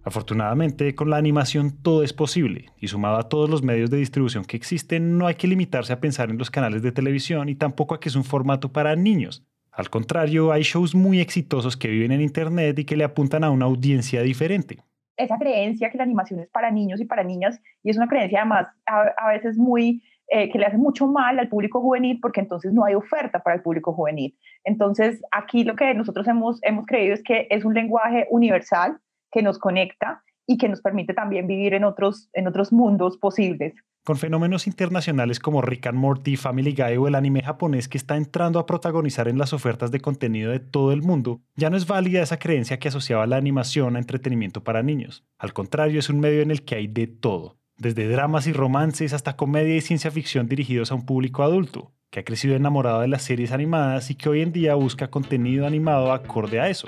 Afortunadamente, 0.04 0.96
con 0.96 1.12
la 1.12 1.18
animación 1.18 1.72
todo 1.84 2.04
es 2.04 2.12
posible, 2.12 2.70
y 2.78 2.88
sumado 2.88 3.18
a 3.18 3.30
todos 3.30 3.50
los 3.50 3.62
medios 3.62 3.92
de 3.92 3.98
distribución 3.98 4.46
que 4.46 4.58
existen, 4.58 5.18
no 5.18 5.28
hay 5.28 5.36
que 5.36 5.48
limitarse 5.48 5.94
a 5.94 6.00
pensar 6.00 6.32
en 6.32 6.40
los 6.40 6.50
canales 6.50 6.82
de 6.82 6.92
televisión 6.92 7.50
y 7.50 7.56
tampoco 7.56 7.94
a 7.94 8.00
que 8.00 8.10
es 8.10 8.16
un 8.16 8.24
formato 8.24 8.72
para 8.72 8.96
niños. 8.96 9.46
Al 9.72 9.90
contrario, 9.90 10.52
hay 10.52 10.64
shows 10.64 10.96
muy 10.96 11.20
exitosos 11.20 11.78
que 11.78 11.88
viven 11.88 12.12
en 12.12 12.22
Internet 12.22 12.78
y 12.80 12.86
que 12.86 12.98
le 12.98 13.04
apuntan 13.04 13.44
a 13.44 13.52
una 13.52 13.66
audiencia 13.66 14.22
diferente. 14.22 14.80
Esa 15.18 15.38
creencia 15.38 15.92
que 15.92 15.98
la 15.98 16.04
animación 16.04 16.40
es 16.40 16.50
para 16.50 16.72
niños 16.72 17.00
y 17.00 17.06
para 17.06 17.24
niñas, 17.24 17.62
y 17.84 17.92
es 17.92 17.98
una 17.98 18.08
creencia 18.08 18.40
además 18.40 18.68
a, 18.88 19.28
veces 19.30 19.56
muy 19.58 20.02
eh, 20.30 20.50
que 20.50 20.58
le 20.58 20.66
hace 20.66 20.78
mucho 20.78 21.06
mal 21.06 21.38
al 21.38 21.48
público 21.48 21.80
juvenil 21.80 22.20
porque 22.20 22.40
entonces 22.40 22.74
no 22.74 22.86
hay 22.86 22.96
oferta 22.96 23.44
para 23.44 23.56
el 23.56 23.62
público 23.62 23.94
juvenil. 23.94 24.36
Entonces, 24.64 25.22
aquí 25.32 25.64
lo 25.64 25.76
que 25.76 25.94
nosotros 25.94 26.28
hemos, 26.28 26.60
hemos 26.64 26.88
creído 26.88 27.14
es 27.14 27.24
que 27.24 27.48
es 27.52 27.64
un 27.64 27.76
lenguaje 27.76 28.26
universal 28.32 29.00
que 29.32 29.42
nos 29.42 29.60
conecta 29.60 30.24
y 30.48 30.58
que 30.58 30.70
nos 30.70 30.82
permite 30.82 31.14
también 31.14 31.48
vivir 31.48 31.74
en 31.74 31.84
otros, 31.84 32.30
en 32.34 32.48
otros 32.48 32.72
mundos 32.74 33.18
posibles. 33.18 33.74
Con 34.04 34.18
fenómenos 34.18 34.66
internacionales 34.66 35.40
como 35.40 35.62
Rick 35.62 35.88
and 35.88 35.98
Morty, 35.98 36.36
Family 36.36 36.74
Guy 36.74 36.98
o 36.98 37.08
el 37.08 37.14
anime 37.14 37.44
japonés 37.44 37.88
que 37.88 38.00
está 38.00 38.18
entrando 38.18 38.58
a 38.58 38.66
protagonizar 38.66 39.28
en 39.28 39.38
las 39.38 39.54
ofertas 39.54 39.92
de 39.92 40.00
contenido 40.00 40.52
de 40.52 40.60
todo 40.60 40.92
el 40.92 41.04
mundo, 41.04 41.42
ya 41.56 41.70
no 41.70 41.78
es 41.78 41.86
válida 41.86 42.24
esa 42.24 42.40
creencia 42.40 42.80
que 42.80 42.88
asociaba 42.88 43.28
la 43.28 43.38
animación 43.38 43.96
a 43.96 44.00
entretenimiento 44.00 44.64
para 44.64 44.82
niños. 44.82 45.24
Al 45.38 45.54
contrario, 45.54 46.00
es 46.00 46.10
un 46.10 46.20
medio 46.20 46.42
en 46.42 46.50
el 46.50 46.66
que 46.66 46.76
hay 46.76 46.88
de 46.88 47.06
todo, 47.06 47.60
desde 47.78 48.10
dramas 48.10 48.48
y 48.48 48.54
romances 48.54 49.14
hasta 49.14 49.36
comedia 49.36 49.76
y 49.76 49.82
ciencia 49.82 50.10
ficción 50.10 50.48
dirigidos 50.48 50.92
a 50.92 50.96
un 50.96 51.06
público 51.06 51.44
adulto, 51.44 51.94
que 52.10 52.22
ha 52.22 52.26
crecido 52.26 52.56
enamorado 52.56 53.02
de 53.02 53.08
las 53.08 53.22
series 53.22 53.52
animadas 53.52 54.10
y 54.10 54.16
que 54.16 54.30
hoy 54.30 54.42
en 54.42 54.52
día 54.52 54.74
busca 54.74 55.12
contenido 55.12 55.68
animado 55.68 56.12
acorde 56.12 56.60
a 56.60 56.70
eso. 56.70 56.88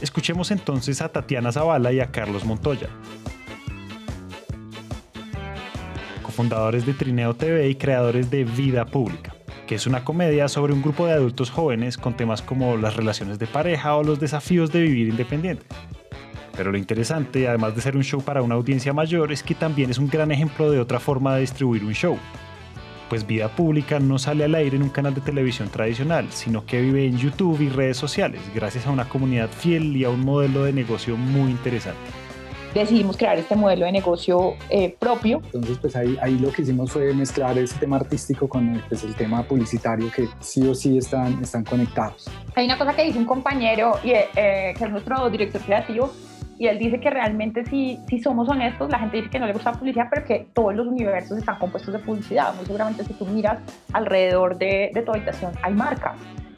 Escuchemos 0.00 0.50
entonces 0.50 1.02
a 1.02 1.10
Tatiana 1.10 1.52
Zavala 1.52 1.92
y 1.92 2.00
a 2.00 2.10
Carlos 2.10 2.46
Montoya, 2.46 2.88
cofundadores 6.22 6.86
de 6.86 6.94
Trineo 6.94 7.34
TV 7.34 7.68
y 7.68 7.74
creadores 7.74 8.30
de 8.30 8.44
Vida 8.44 8.86
Pública, 8.86 9.34
que 9.66 9.74
es 9.74 9.86
una 9.86 10.02
comedia 10.02 10.48
sobre 10.48 10.72
un 10.72 10.80
grupo 10.80 11.06
de 11.06 11.12
adultos 11.12 11.50
jóvenes 11.50 11.98
con 11.98 12.16
temas 12.16 12.40
como 12.40 12.78
las 12.78 12.96
relaciones 12.96 13.38
de 13.38 13.46
pareja 13.46 13.94
o 13.94 14.02
los 14.02 14.18
desafíos 14.18 14.72
de 14.72 14.80
vivir 14.80 15.08
independiente. 15.08 15.66
Pero 16.56 16.72
lo 16.72 16.78
interesante, 16.78 17.46
además 17.46 17.74
de 17.74 17.82
ser 17.82 17.94
un 17.94 18.02
show 18.02 18.22
para 18.22 18.40
una 18.40 18.54
audiencia 18.54 18.94
mayor, 18.94 19.32
es 19.32 19.42
que 19.42 19.54
también 19.54 19.90
es 19.90 19.98
un 19.98 20.08
gran 20.08 20.30
ejemplo 20.30 20.70
de 20.70 20.80
otra 20.80 20.98
forma 20.98 21.34
de 21.34 21.42
distribuir 21.42 21.84
un 21.84 21.92
show, 21.92 22.18
pues 23.10 23.26
vida 23.26 23.48
pública 23.48 24.00
no 24.00 24.18
sale 24.18 24.44
al 24.44 24.54
aire 24.54 24.76
en 24.76 24.84
un 24.84 24.88
canal 24.88 25.14
de 25.14 25.20
televisión 25.20 25.68
tradicional, 25.68 26.28
sino 26.30 26.64
que 26.64 26.80
vive 26.80 27.04
en 27.04 27.18
YouTube 27.18 27.60
y 27.60 27.68
redes 27.68 27.98
sociales, 27.98 28.40
gracias 28.54 28.86
a 28.86 28.90
una 28.90 29.06
comunidad 29.06 29.50
fiel 29.50 29.94
y 29.96 30.04
a 30.04 30.10
un 30.10 30.24
modelo 30.24 30.64
de 30.64 30.72
negocio 30.72 31.16
muy 31.16 31.50
interesante 31.50 31.98
decidimos 32.74 33.16
crear 33.16 33.38
este 33.38 33.56
modelo 33.56 33.86
de 33.86 33.92
negocio 33.92 34.54
eh, 34.68 34.94
propio. 34.98 35.42
Entonces, 35.46 35.78
pues 35.78 35.96
ahí, 35.96 36.16
ahí 36.22 36.38
lo 36.38 36.52
que 36.52 36.62
hicimos 36.62 36.92
fue 36.92 37.12
mezclar 37.14 37.58
ese 37.58 37.78
tema 37.78 37.96
artístico 37.96 38.48
con 38.48 38.76
el, 38.76 38.80
pues, 38.88 39.02
el 39.04 39.14
tema 39.14 39.42
publicitario 39.42 40.10
que 40.10 40.28
sí 40.40 40.66
o 40.66 40.74
sí 40.74 40.98
están, 40.98 41.42
están 41.42 41.64
conectados. 41.64 42.30
Hay 42.54 42.66
una 42.66 42.78
cosa 42.78 42.94
que 42.94 43.02
dice 43.02 43.18
un 43.18 43.24
compañero, 43.24 43.98
y, 44.04 44.10
eh, 44.12 44.74
que 44.76 44.84
es 44.84 44.90
nuestro 44.90 45.28
director 45.30 45.60
creativo, 45.60 46.12
y 46.60 46.68
él 46.68 46.78
dice 46.78 47.00
que 47.00 47.08
realmente 47.08 47.64
si, 47.64 47.98
si 48.06 48.20
somos 48.20 48.46
honestos, 48.46 48.90
la 48.90 48.98
gente 48.98 49.16
dice 49.16 49.30
que 49.30 49.38
no 49.40 49.46
le 49.46 49.54
gusta 49.54 49.72
la 49.72 49.78
publicidad, 49.78 50.08
pero 50.10 50.26
que 50.26 50.46
todos 50.52 50.74
los 50.74 50.86
universos 50.86 51.38
están 51.38 51.58
compuestos 51.58 51.94
de 51.94 52.00
publicidad. 52.00 52.54
Muy 52.54 52.66
seguramente 52.66 53.02
si 53.02 53.14
tú 53.14 53.24
miras 53.24 53.56
alrededor 53.94 54.58
de, 54.58 54.90
de 54.92 55.00
tu 55.00 55.10
habitación 55.10 55.52
hay 55.62 55.72
marcas. 55.72 56.16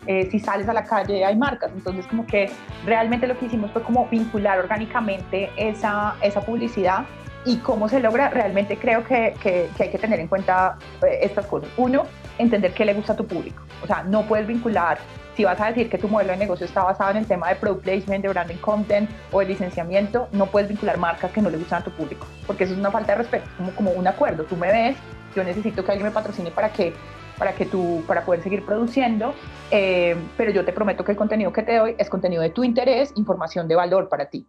Eh, 0.08 0.28
si 0.28 0.40
sales 0.40 0.68
a 0.68 0.72
la 0.72 0.82
calle 0.82 1.24
hay 1.24 1.36
marcas. 1.36 1.70
Entonces 1.72 2.04
como 2.08 2.26
que 2.26 2.50
realmente 2.84 3.28
lo 3.28 3.38
que 3.38 3.46
hicimos 3.46 3.70
fue 3.70 3.84
como 3.84 4.08
vincular 4.08 4.58
orgánicamente 4.58 5.50
esa, 5.56 6.16
esa 6.20 6.40
publicidad 6.40 7.04
y 7.44 7.58
cómo 7.58 7.88
se 7.88 8.00
logra, 8.00 8.28
realmente 8.30 8.78
creo 8.78 9.04
que, 9.04 9.34
que, 9.40 9.68
que 9.76 9.84
hay 9.84 9.90
que 9.90 9.98
tener 9.98 10.18
en 10.18 10.26
cuenta 10.26 10.78
eh, 11.06 11.20
estas 11.22 11.46
cosas. 11.46 11.70
Uno, 11.76 12.06
entender 12.38 12.72
qué 12.72 12.84
le 12.84 12.94
gusta 12.94 13.12
a 13.12 13.16
tu 13.16 13.26
público. 13.26 13.62
O 13.82 13.86
sea, 13.86 14.02
no 14.02 14.22
puedes 14.22 14.46
vincular 14.46 14.98
si 15.36 15.44
vas 15.44 15.60
a 15.60 15.68
decir 15.68 15.88
que 15.88 15.98
tu 15.98 16.08
modelo 16.08 16.32
de 16.32 16.38
negocio 16.38 16.66
está 16.66 16.82
basado 16.84 17.10
en 17.12 17.18
el 17.18 17.26
tema 17.26 17.48
de 17.48 17.56
product 17.56 17.82
placement, 17.82 18.22
de 18.22 18.28
branding 18.28 18.56
content 18.56 19.08
o 19.30 19.40
de 19.40 19.46
licenciamiento, 19.46 20.28
no 20.32 20.46
puedes 20.46 20.68
vincular 20.68 20.98
marcas 20.98 21.30
que 21.32 21.40
no 21.40 21.50
le 21.50 21.56
gustan 21.56 21.80
a 21.80 21.84
tu 21.84 21.90
público, 21.90 22.26
porque 22.46 22.64
eso 22.64 22.74
es 22.74 22.78
una 22.78 22.90
falta 22.90 23.12
de 23.12 23.18
respeto, 23.18 23.44
es 23.46 23.56
como, 23.56 23.70
como 23.72 23.90
un 23.92 24.06
acuerdo. 24.06 24.44
Tú 24.44 24.56
me 24.56 24.70
ves, 24.70 24.96
yo 25.34 25.42
necesito 25.42 25.84
que 25.84 25.92
alguien 25.92 26.08
me 26.08 26.12
patrocine 26.12 26.50
para 26.50 26.70
que 26.70 26.92
para 27.38 27.54
que 27.54 27.66
tú 27.66 28.04
para 28.06 28.24
poder 28.24 28.42
seguir 28.42 28.64
produciendo, 28.64 29.34
eh, 29.70 30.14
pero 30.36 30.52
yo 30.52 30.64
te 30.64 30.72
prometo 30.72 31.02
que 31.02 31.12
el 31.12 31.18
contenido 31.18 31.52
que 31.52 31.62
te 31.62 31.76
doy 31.76 31.94
es 31.98 32.08
contenido 32.08 32.42
de 32.42 32.50
tu 32.50 32.62
interés, 32.62 33.12
información 33.16 33.66
de 33.66 33.74
valor 33.74 34.08
para 34.08 34.26
ti. 34.26 34.46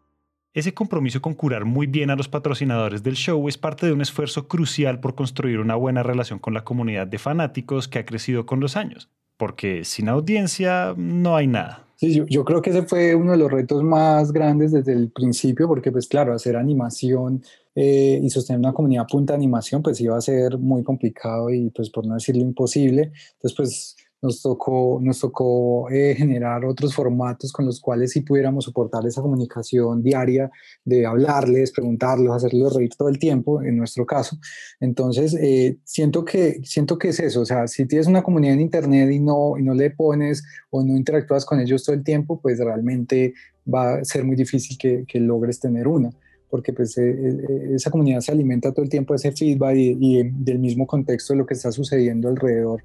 Ese 0.53 0.73
compromiso 0.73 1.21
con 1.21 1.33
curar 1.33 1.65
muy 1.65 1.87
bien 1.87 2.11
a 2.11 2.15
los 2.15 2.27
patrocinadores 2.27 3.01
del 3.01 3.15
show 3.15 3.47
es 3.47 3.57
parte 3.57 3.87
de 3.87 3.93
un 3.93 4.01
esfuerzo 4.01 4.47
crucial 4.47 4.99
por 4.99 5.15
construir 5.15 5.59
una 5.59 5.75
buena 5.75 6.03
relación 6.03 6.39
con 6.39 6.53
la 6.53 6.63
comunidad 6.63 7.07
de 7.07 7.17
fanáticos 7.17 7.87
que 7.87 7.99
ha 7.99 8.05
crecido 8.05 8.45
con 8.45 8.59
los 8.59 8.77
años 8.77 9.09
porque 9.37 9.83
sin 9.83 10.09
audiencia 10.09 10.93
no 10.97 11.35
hay 11.35 11.47
nada. 11.47 11.85
Sí, 11.95 12.21
yo, 12.29 12.43
creo 12.43 12.61
que 12.61 12.69
ese 12.69 12.83
fue 12.83 13.15
uno 13.15 13.31
de 13.31 13.37
los 13.37 13.51
retos 13.51 13.81
más 13.83 14.31
grandes 14.33 14.71
desde 14.71 14.93
el 14.93 15.09
principio, 15.09 15.67
porque 15.67 15.91
pues 15.91 16.07
claro, 16.07 16.33
hacer 16.33 16.57
animación 16.57 17.41
eh, 17.75 18.19
y 18.21 18.29
sostener 18.29 18.59
una 18.59 18.73
comunidad 18.73 19.05
punta 19.07 19.33
de 19.33 19.37
animación 19.37 19.81
pues 19.81 20.01
iba 20.01 20.17
a 20.17 20.21
ser 20.21 20.57
muy 20.57 20.83
complicado 20.83 21.49
y 21.49 21.69
pues 21.69 21.89
por 21.89 22.05
no 22.05 22.15
decirlo 22.15 22.41
imposible. 22.41 23.11
Entonces 23.33 23.55
pues 23.55 23.97
nos 24.23 24.41
tocó, 24.41 24.99
nos 25.01 25.19
tocó 25.19 25.89
eh, 25.89 26.15
generar 26.15 26.63
otros 26.63 26.95
formatos 26.95 27.51
con 27.51 27.65
los 27.65 27.81
cuales 27.81 28.11
sí 28.11 28.21
pudiéramos 28.21 28.63
soportar 28.63 29.05
esa 29.05 29.21
comunicación 29.21 30.01
diaria 30.01 30.49
de 30.85 31.05
hablarles, 31.05 31.73
preguntarles, 31.73 32.31
hacerlos 32.31 32.73
reír 32.73 32.91
todo 32.97 33.09
el 33.09 33.19
tiempo, 33.19 33.61
en 33.61 33.75
nuestro 33.75 34.05
caso. 34.05 34.37
Entonces, 34.79 35.35
eh, 35.35 35.77
siento, 35.83 36.23
que, 36.23 36.61
siento 36.63 36.97
que 36.97 37.09
es 37.09 37.19
eso, 37.19 37.41
o 37.41 37.45
sea, 37.45 37.67
si 37.67 37.85
tienes 37.85 38.07
una 38.07 38.23
comunidad 38.23 38.53
en 38.53 38.61
Internet 38.61 39.11
y 39.11 39.19
no, 39.19 39.57
y 39.59 39.63
no 39.63 39.73
le 39.73 39.91
pones 39.91 40.41
o 40.69 40.81
no 40.83 40.95
interactúas 40.95 41.43
con 41.43 41.59
ellos 41.59 41.83
todo 41.83 41.93
el 41.93 42.03
tiempo, 42.03 42.39
pues 42.39 42.59
realmente 42.59 43.33
va 43.71 43.95
a 43.95 44.05
ser 44.05 44.23
muy 44.23 44.37
difícil 44.37 44.77
que, 44.77 45.03
que 45.05 45.19
logres 45.19 45.59
tener 45.59 45.87
una 45.87 46.09
porque 46.49 46.71
pues 46.71 46.95
eh, 46.99 47.73
esa 47.73 47.89
comunidad 47.89 48.19
se 48.19 48.31
alimenta 48.31 48.71
todo 48.71 48.83
el 48.83 48.89
tiempo 48.89 49.13
de 49.13 49.17
ese 49.17 49.31
feedback 49.31 49.75
y, 49.75 49.97
y, 49.99 50.23
del 50.23 50.59
mismo 50.59 50.85
contexto 50.85 51.33
de 51.33 51.39
lo 51.39 51.47
que 51.47 51.55
está 51.55 51.71
sucediendo 51.71 52.29
alrededor 52.29 52.83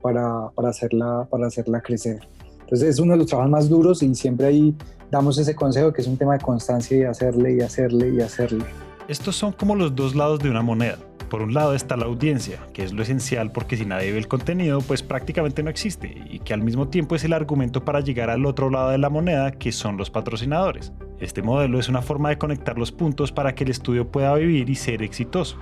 para, 0.00 0.48
para, 0.54 0.70
hacerla, 0.70 1.26
para 1.30 1.46
hacerla 1.46 1.80
crecer. 1.80 2.20
Entonces 2.60 2.88
es 2.88 2.98
uno 3.00 3.12
de 3.12 3.18
los 3.18 3.26
trabajos 3.26 3.50
más 3.50 3.68
duros 3.68 4.02
y 4.02 4.14
siempre 4.14 4.46
ahí 4.46 4.74
damos 5.10 5.38
ese 5.38 5.54
consejo 5.54 5.92
que 5.92 6.02
es 6.02 6.06
un 6.06 6.16
tema 6.16 6.34
de 6.34 6.40
constancia 6.40 6.96
y 6.96 7.02
hacerle 7.02 7.54
y 7.54 7.60
hacerle 7.60 8.10
y 8.10 8.20
hacerle. 8.20 8.64
Estos 9.08 9.34
son 9.34 9.52
como 9.52 9.74
los 9.74 9.94
dos 9.96 10.14
lados 10.14 10.38
de 10.38 10.50
una 10.50 10.62
moneda. 10.62 10.96
Por 11.28 11.42
un 11.42 11.54
lado 11.54 11.74
está 11.74 11.96
la 11.96 12.06
audiencia, 12.06 12.58
que 12.72 12.82
es 12.82 12.92
lo 12.92 13.02
esencial 13.02 13.52
porque 13.52 13.76
si 13.76 13.86
nadie 13.86 14.10
ve 14.10 14.18
el 14.18 14.26
contenido, 14.26 14.80
pues 14.80 15.02
prácticamente 15.02 15.62
no 15.62 15.70
existe, 15.70 16.12
y 16.28 16.40
que 16.40 16.52
al 16.54 16.60
mismo 16.60 16.88
tiempo 16.88 17.14
es 17.14 17.22
el 17.22 17.32
argumento 17.32 17.84
para 17.84 18.00
llegar 18.00 18.30
al 18.30 18.46
otro 18.46 18.68
lado 18.68 18.90
de 18.90 18.98
la 18.98 19.10
moneda, 19.10 19.52
que 19.52 19.70
son 19.70 19.96
los 19.96 20.10
patrocinadores. 20.10 20.92
Este 21.20 21.40
modelo 21.42 21.78
es 21.78 21.88
una 21.88 22.02
forma 22.02 22.30
de 22.30 22.38
conectar 22.38 22.78
los 22.78 22.90
puntos 22.90 23.30
para 23.30 23.54
que 23.54 23.62
el 23.62 23.70
estudio 23.70 24.10
pueda 24.10 24.34
vivir 24.34 24.70
y 24.70 24.74
ser 24.74 25.02
exitoso. 25.02 25.56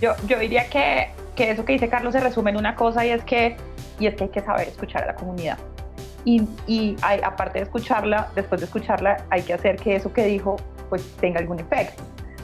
Yo, 0.00 0.14
yo 0.26 0.38
diría 0.38 0.68
que, 0.68 1.10
que 1.34 1.50
eso 1.50 1.64
que 1.64 1.72
dice 1.72 1.88
Carlos 1.88 2.12
se 2.12 2.20
resume 2.20 2.50
en 2.50 2.56
una 2.56 2.74
cosa 2.74 3.04
y 3.04 3.10
es 3.10 3.24
que, 3.24 3.56
y 3.98 4.06
es 4.06 4.14
que 4.14 4.24
hay 4.24 4.30
que 4.30 4.40
saber 4.40 4.68
escuchar 4.68 5.04
a 5.04 5.06
la 5.06 5.14
comunidad. 5.14 5.58
Y, 6.24 6.42
y 6.66 6.96
hay, 7.02 7.20
aparte 7.22 7.58
de 7.58 7.64
escucharla, 7.64 8.28
después 8.34 8.60
de 8.60 8.66
escucharla, 8.66 9.24
hay 9.30 9.42
que 9.42 9.54
hacer 9.54 9.76
que 9.76 9.96
eso 9.96 10.12
que 10.12 10.24
dijo 10.24 10.56
pues 10.88 11.02
tenga 11.20 11.38
algún 11.38 11.60
efecto 11.60 12.02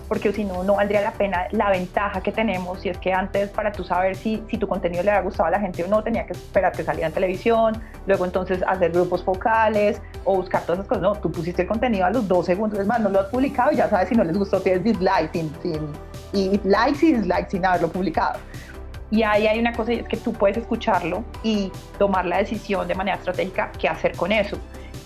porque 0.08 0.32
si 0.32 0.44
no, 0.44 0.62
no 0.64 0.76
valdría 0.76 1.00
la 1.00 1.12
pena 1.12 1.46
la 1.50 1.70
ventaja 1.70 2.20
que 2.20 2.32
tenemos. 2.32 2.80
Si 2.80 2.88
es 2.88 2.98
que 2.98 3.12
antes, 3.12 3.50
para 3.50 3.72
tú 3.72 3.84
saber 3.84 4.16
si, 4.16 4.42
si 4.48 4.58
tu 4.58 4.68
contenido 4.68 5.02
le 5.02 5.10
ha 5.10 5.20
gustado 5.20 5.48
a 5.48 5.50
la 5.50 5.60
gente 5.60 5.82
o 5.84 5.88
no, 5.88 6.02
tenía 6.02 6.26
que 6.26 6.32
esperar 6.32 6.72
que 6.72 6.82
saliera 6.82 7.08
en 7.08 7.14
televisión, 7.14 7.82
luego 8.06 8.24
entonces 8.24 8.62
hacer 8.66 8.92
grupos 8.92 9.24
focales 9.24 10.00
o 10.24 10.36
buscar 10.36 10.62
todas 10.62 10.80
esas 10.80 10.88
cosas. 10.88 11.02
No, 11.02 11.14
tú 11.14 11.30
pusiste 11.30 11.62
el 11.62 11.68
contenido 11.68 12.04
a 12.04 12.10
los 12.10 12.28
dos 12.28 12.46
segundos, 12.46 12.78
es 12.78 12.86
más, 12.86 13.00
no 13.00 13.08
lo 13.08 13.20
has 13.20 13.26
publicado 13.26 13.72
y 13.72 13.76
ya 13.76 13.88
sabes 13.88 14.08
si 14.08 14.14
no 14.14 14.24
les 14.24 14.36
gustó, 14.36 14.60
tienes 14.60 14.84
dislike 14.84 15.32
sin, 15.32 15.52
sin, 15.62 15.88
y 16.34 16.60
likes 16.64 17.06
y 17.06 17.12
dislikes 17.14 17.50
sin 17.50 17.64
haberlo 17.64 17.88
publicado. 17.88 18.38
Y 19.10 19.22
ahí 19.22 19.46
hay 19.46 19.58
una 19.60 19.72
cosa 19.72 19.92
y 19.92 20.00
es 20.00 20.08
que 20.08 20.16
tú 20.16 20.32
puedes 20.32 20.56
escucharlo 20.56 21.24
y 21.42 21.70
tomar 21.98 22.26
la 22.26 22.38
decisión 22.38 22.88
de 22.88 22.94
manera 22.94 23.16
estratégica 23.16 23.70
qué 23.78 23.88
hacer 23.88 24.16
con 24.16 24.32
eso. 24.32 24.58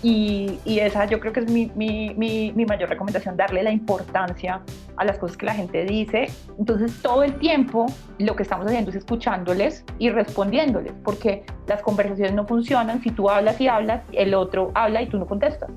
Y, 0.02 0.60
esa 0.64 1.06
yo 1.06 1.18
creo 1.18 1.32
que 1.32 1.40
es 1.40 1.50
mi, 1.50 1.72
mi, 1.74 2.14
mi, 2.14 2.64
mayor 2.64 2.88
recomendación, 2.88 3.36
darle 3.36 3.64
la 3.64 3.72
importancia 3.72 4.62
a 4.96 5.04
las 5.04 5.18
cosas 5.18 5.36
que 5.36 5.46
la 5.46 5.54
gente 5.54 5.84
dice. 5.84 6.30
Entonces 6.56 7.02
todo 7.02 7.24
el 7.24 7.34
tiempo 7.34 7.86
lo 8.18 8.36
que 8.36 8.44
estamos 8.44 8.66
haciendo 8.66 8.90
es 8.90 8.96
escuchándoles 8.96 9.84
y 9.98 10.10
respondiéndoles, 10.10 10.92
porque 11.04 11.44
las 11.66 11.82
conversaciones 11.82 12.34
no 12.34 12.46
funcionan 12.46 13.02
si 13.02 13.10
tú 13.10 13.28
hablas 13.28 13.60
y 13.60 13.66
hablas, 13.66 14.02
el 14.12 14.34
otro 14.34 14.70
habla 14.74 15.02
y 15.02 15.06
tú 15.06 15.18
no 15.18 15.26
contestas. 15.26 15.70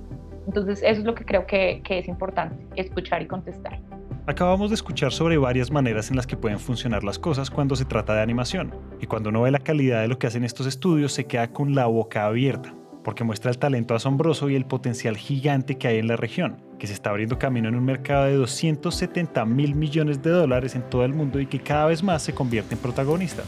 Entonces 0.45 0.79
eso 0.83 1.01
es 1.01 1.05
lo 1.05 1.15
que 1.15 1.25
creo 1.25 1.47
que, 1.47 1.81
que 1.83 1.99
es 1.99 2.07
importante, 2.07 2.63
escuchar 2.75 3.23
y 3.23 3.27
contestar. 3.27 3.79
Acabamos 4.27 4.69
de 4.69 4.75
escuchar 4.75 5.12
sobre 5.12 5.38
varias 5.38 5.71
maneras 5.71 6.10
en 6.10 6.15
las 6.15 6.27
que 6.27 6.38
pueden 6.38 6.60
funcionar 6.60 7.03
las 7.03 7.17
cosas 7.17 7.49
cuando 7.49 7.75
se 7.75 7.86
trata 7.86 8.13
de 8.13 8.21
animación, 8.21 8.73
y 8.99 9.07
cuando 9.07 9.29
uno 9.29 9.41
ve 9.41 9.51
la 9.51 9.60
calidad 9.60 10.01
de 10.01 10.07
lo 10.07 10.19
que 10.19 10.27
hacen 10.27 10.43
estos 10.43 10.67
estudios 10.67 11.12
se 11.12 11.25
queda 11.25 11.51
con 11.51 11.73
la 11.73 11.88
boca 11.88 12.25
abierta 12.25 12.75
porque 13.03 13.23
muestra 13.23 13.51
el 13.51 13.57
talento 13.57 13.95
asombroso 13.95 14.49
y 14.49 14.55
el 14.55 14.65
potencial 14.65 15.17
gigante 15.17 15.77
que 15.77 15.88
hay 15.88 15.97
en 15.97 16.07
la 16.07 16.15
región, 16.15 16.62
que 16.79 16.88
se 16.88 16.93
está 16.93 17.10
abriendo 17.10 17.39
camino 17.39 17.69
en 17.69 17.75
un 17.75 17.84
mercado 17.84 18.25
de 18.25 18.36
270 18.36 19.45
mil 19.45 19.75
millones 19.75 20.21
de 20.21 20.29
dólares 20.29 20.75
en 20.75 20.84
todo 20.84 21.03
el 21.05 21.13
mundo 21.13 21.39
y 21.39 21.47
que 21.47 21.60
cada 21.60 21.88
vez 21.88 22.03
más 22.03 22.21
se 22.21 22.34
convierte 22.34 22.75
en 22.75 22.81
protagonista. 22.81 23.43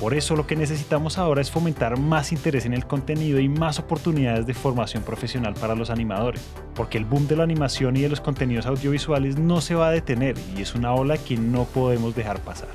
Por 0.00 0.12
eso 0.12 0.36
lo 0.36 0.46
que 0.46 0.56
necesitamos 0.56 1.16
ahora 1.16 1.40
es 1.40 1.50
fomentar 1.50 1.98
más 1.98 2.30
interés 2.30 2.66
en 2.66 2.74
el 2.74 2.86
contenido 2.86 3.40
y 3.40 3.48
más 3.48 3.78
oportunidades 3.78 4.46
de 4.46 4.52
formación 4.52 5.02
profesional 5.02 5.54
para 5.54 5.74
los 5.74 5.88
animadores, 5.88 6.42
porque 6.74 6.98
el 6.98 7.06
boom 7.06 7.26
de 7.26 7.36
la 7.36 7.44
animación 7.44 7.96
y 7.96 8.02
de 8.02 8.10
los 8.10 8.20
contenidos 8.20 8.66
audiovisuales 8.66 9.38
no 9.38 9.62
se 9.62 9.74
va 9.74 9.88
a 9.88 9.92
detener 9.92 10.36
y 10.54 10.60
es 10.60 10.74
una 10.74 10.92
ola 10.92 11.16
que 11.16 11.38
no 11.38 11.64
podemos 11.64 12.14
dejar 12.14 12.40
pasar. 12.40 12.68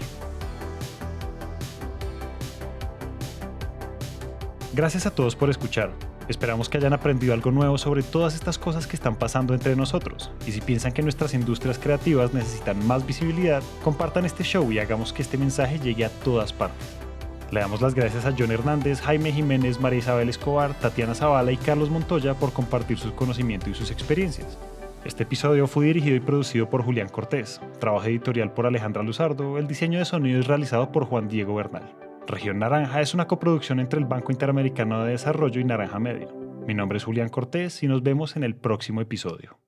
Gracias 4.73 5.05
a 5.05 5.11
todos 5.11 5.35
por 5.35 5.51
escuchar. 5.51 5.91
Esperamos 6.27 6.69
que 6.69 6.77
hayan 6.77 6.93
aprendido 6.93 7.33
algo 7.33 7.51
nuevo 7.51 7.77
sobre 7.77 8.01
todas 8.01 8.33
estas 8.33 8.57
cosas 8.57 8.87
que 8.87 8.95
están 8.95 9.15
pasando 9.15 9.53
entre 9.53 9.75
nosotros. 9.75 10.31
Y 10.47 10.53
si 10.53 10.61
piensan 10.61 10.93
que 10.93 11.01
nuestras 11.03 11.33
industrias 11.33 11.77
creativas 11.77 12.33
necesitan 12.33 12.87
más 12.87 13.05
visibilidad, 13.05 13.61
compartan 13.83 14.25
este 14.25 14.43
show 14.43 14.71
y 14.71 14.79
hagamos 14.79 15.13
que 15.13 15.21
este 15.21 15.37
mensaje 15.37 15.77
llegue 15.77 16.05
a 16.05 16.09
todas 16.09 16.53
partes. 16.53 17.00
Le 17.51 17.59
damos 17.59 17.81
las 17.81 17.93
gracias 17.93 18.25
a 18.25 18.33
John 18.37 18.49
Hernández, 18.49 19.01
Jaime 19.01 19.33
Jiménez, 19.33 19.77
María 19.81 19.99
Isabel 19.99 20.29
Escobar, 20.29 20.73
Tatiana 20.79 21.13
Zavala 21.13 21.51
y 21.51 21.57
Carlos 21.57 21.89
Montoya 21.89 22.33
por 22.33 22.53
compartir 22.53 22.97
sus 22.97 23.11
conocimientos 23.11 23.67
y 23.67 23.73
sus 23.73 23.91
experiencias. 23.91 24.57
Este 25.03 25.23
episodio 25.23 25.67
fue 25.67 25.87
dirigido 25.87 26.15
y 26.15 26.21
producido 26.21 26.69
por 26.69 26.81
Julián 26.81 27.09
Cortés, 27.09 27.59
trabajo 27.79 28.05
editorial 28.05 28.53
por 28.53 28.67
Alejandra 28.67 29.03
Luzardo, 29.03 29.57
el 29.57 29.67
diseño 29.67 29.99
de 29.99 30.05
sonido 30.05 30.39
es 30.39 30.47
realizado 30.47 30.93
por 30.93 31.03
Juan 31.03 31.27
Diego 31.27 31.53
Bernal. 31.53 31.93
Región 32.25 32.59
Naranja 32.59 33.01
es 33.01 33.13
una 33.13 33.27
coproducción 33.27 33.81
entre 33.81 33.99
el 33.99 34.05
Banco 34.05 34.31
Interamericano 34.31 35.03
de 35.03 35.11
Desarrollo 35.11 35.59
y 35.59 35.65
Naranja 35.65 35.99
Media. 35.99 36.29
Mi 36.65 36.73
nombre 36.73 36.99
es 36.99 37.03
Julián 37.03 37.27
Cortés 37.27 37.83
y 37.83 37.87
nos 37.87 38.01
vemos 38.01 38.37
en 38.37 38.45
el 38.45 38.55
próximo 38.55 39.01
episodio. 39.01 39.59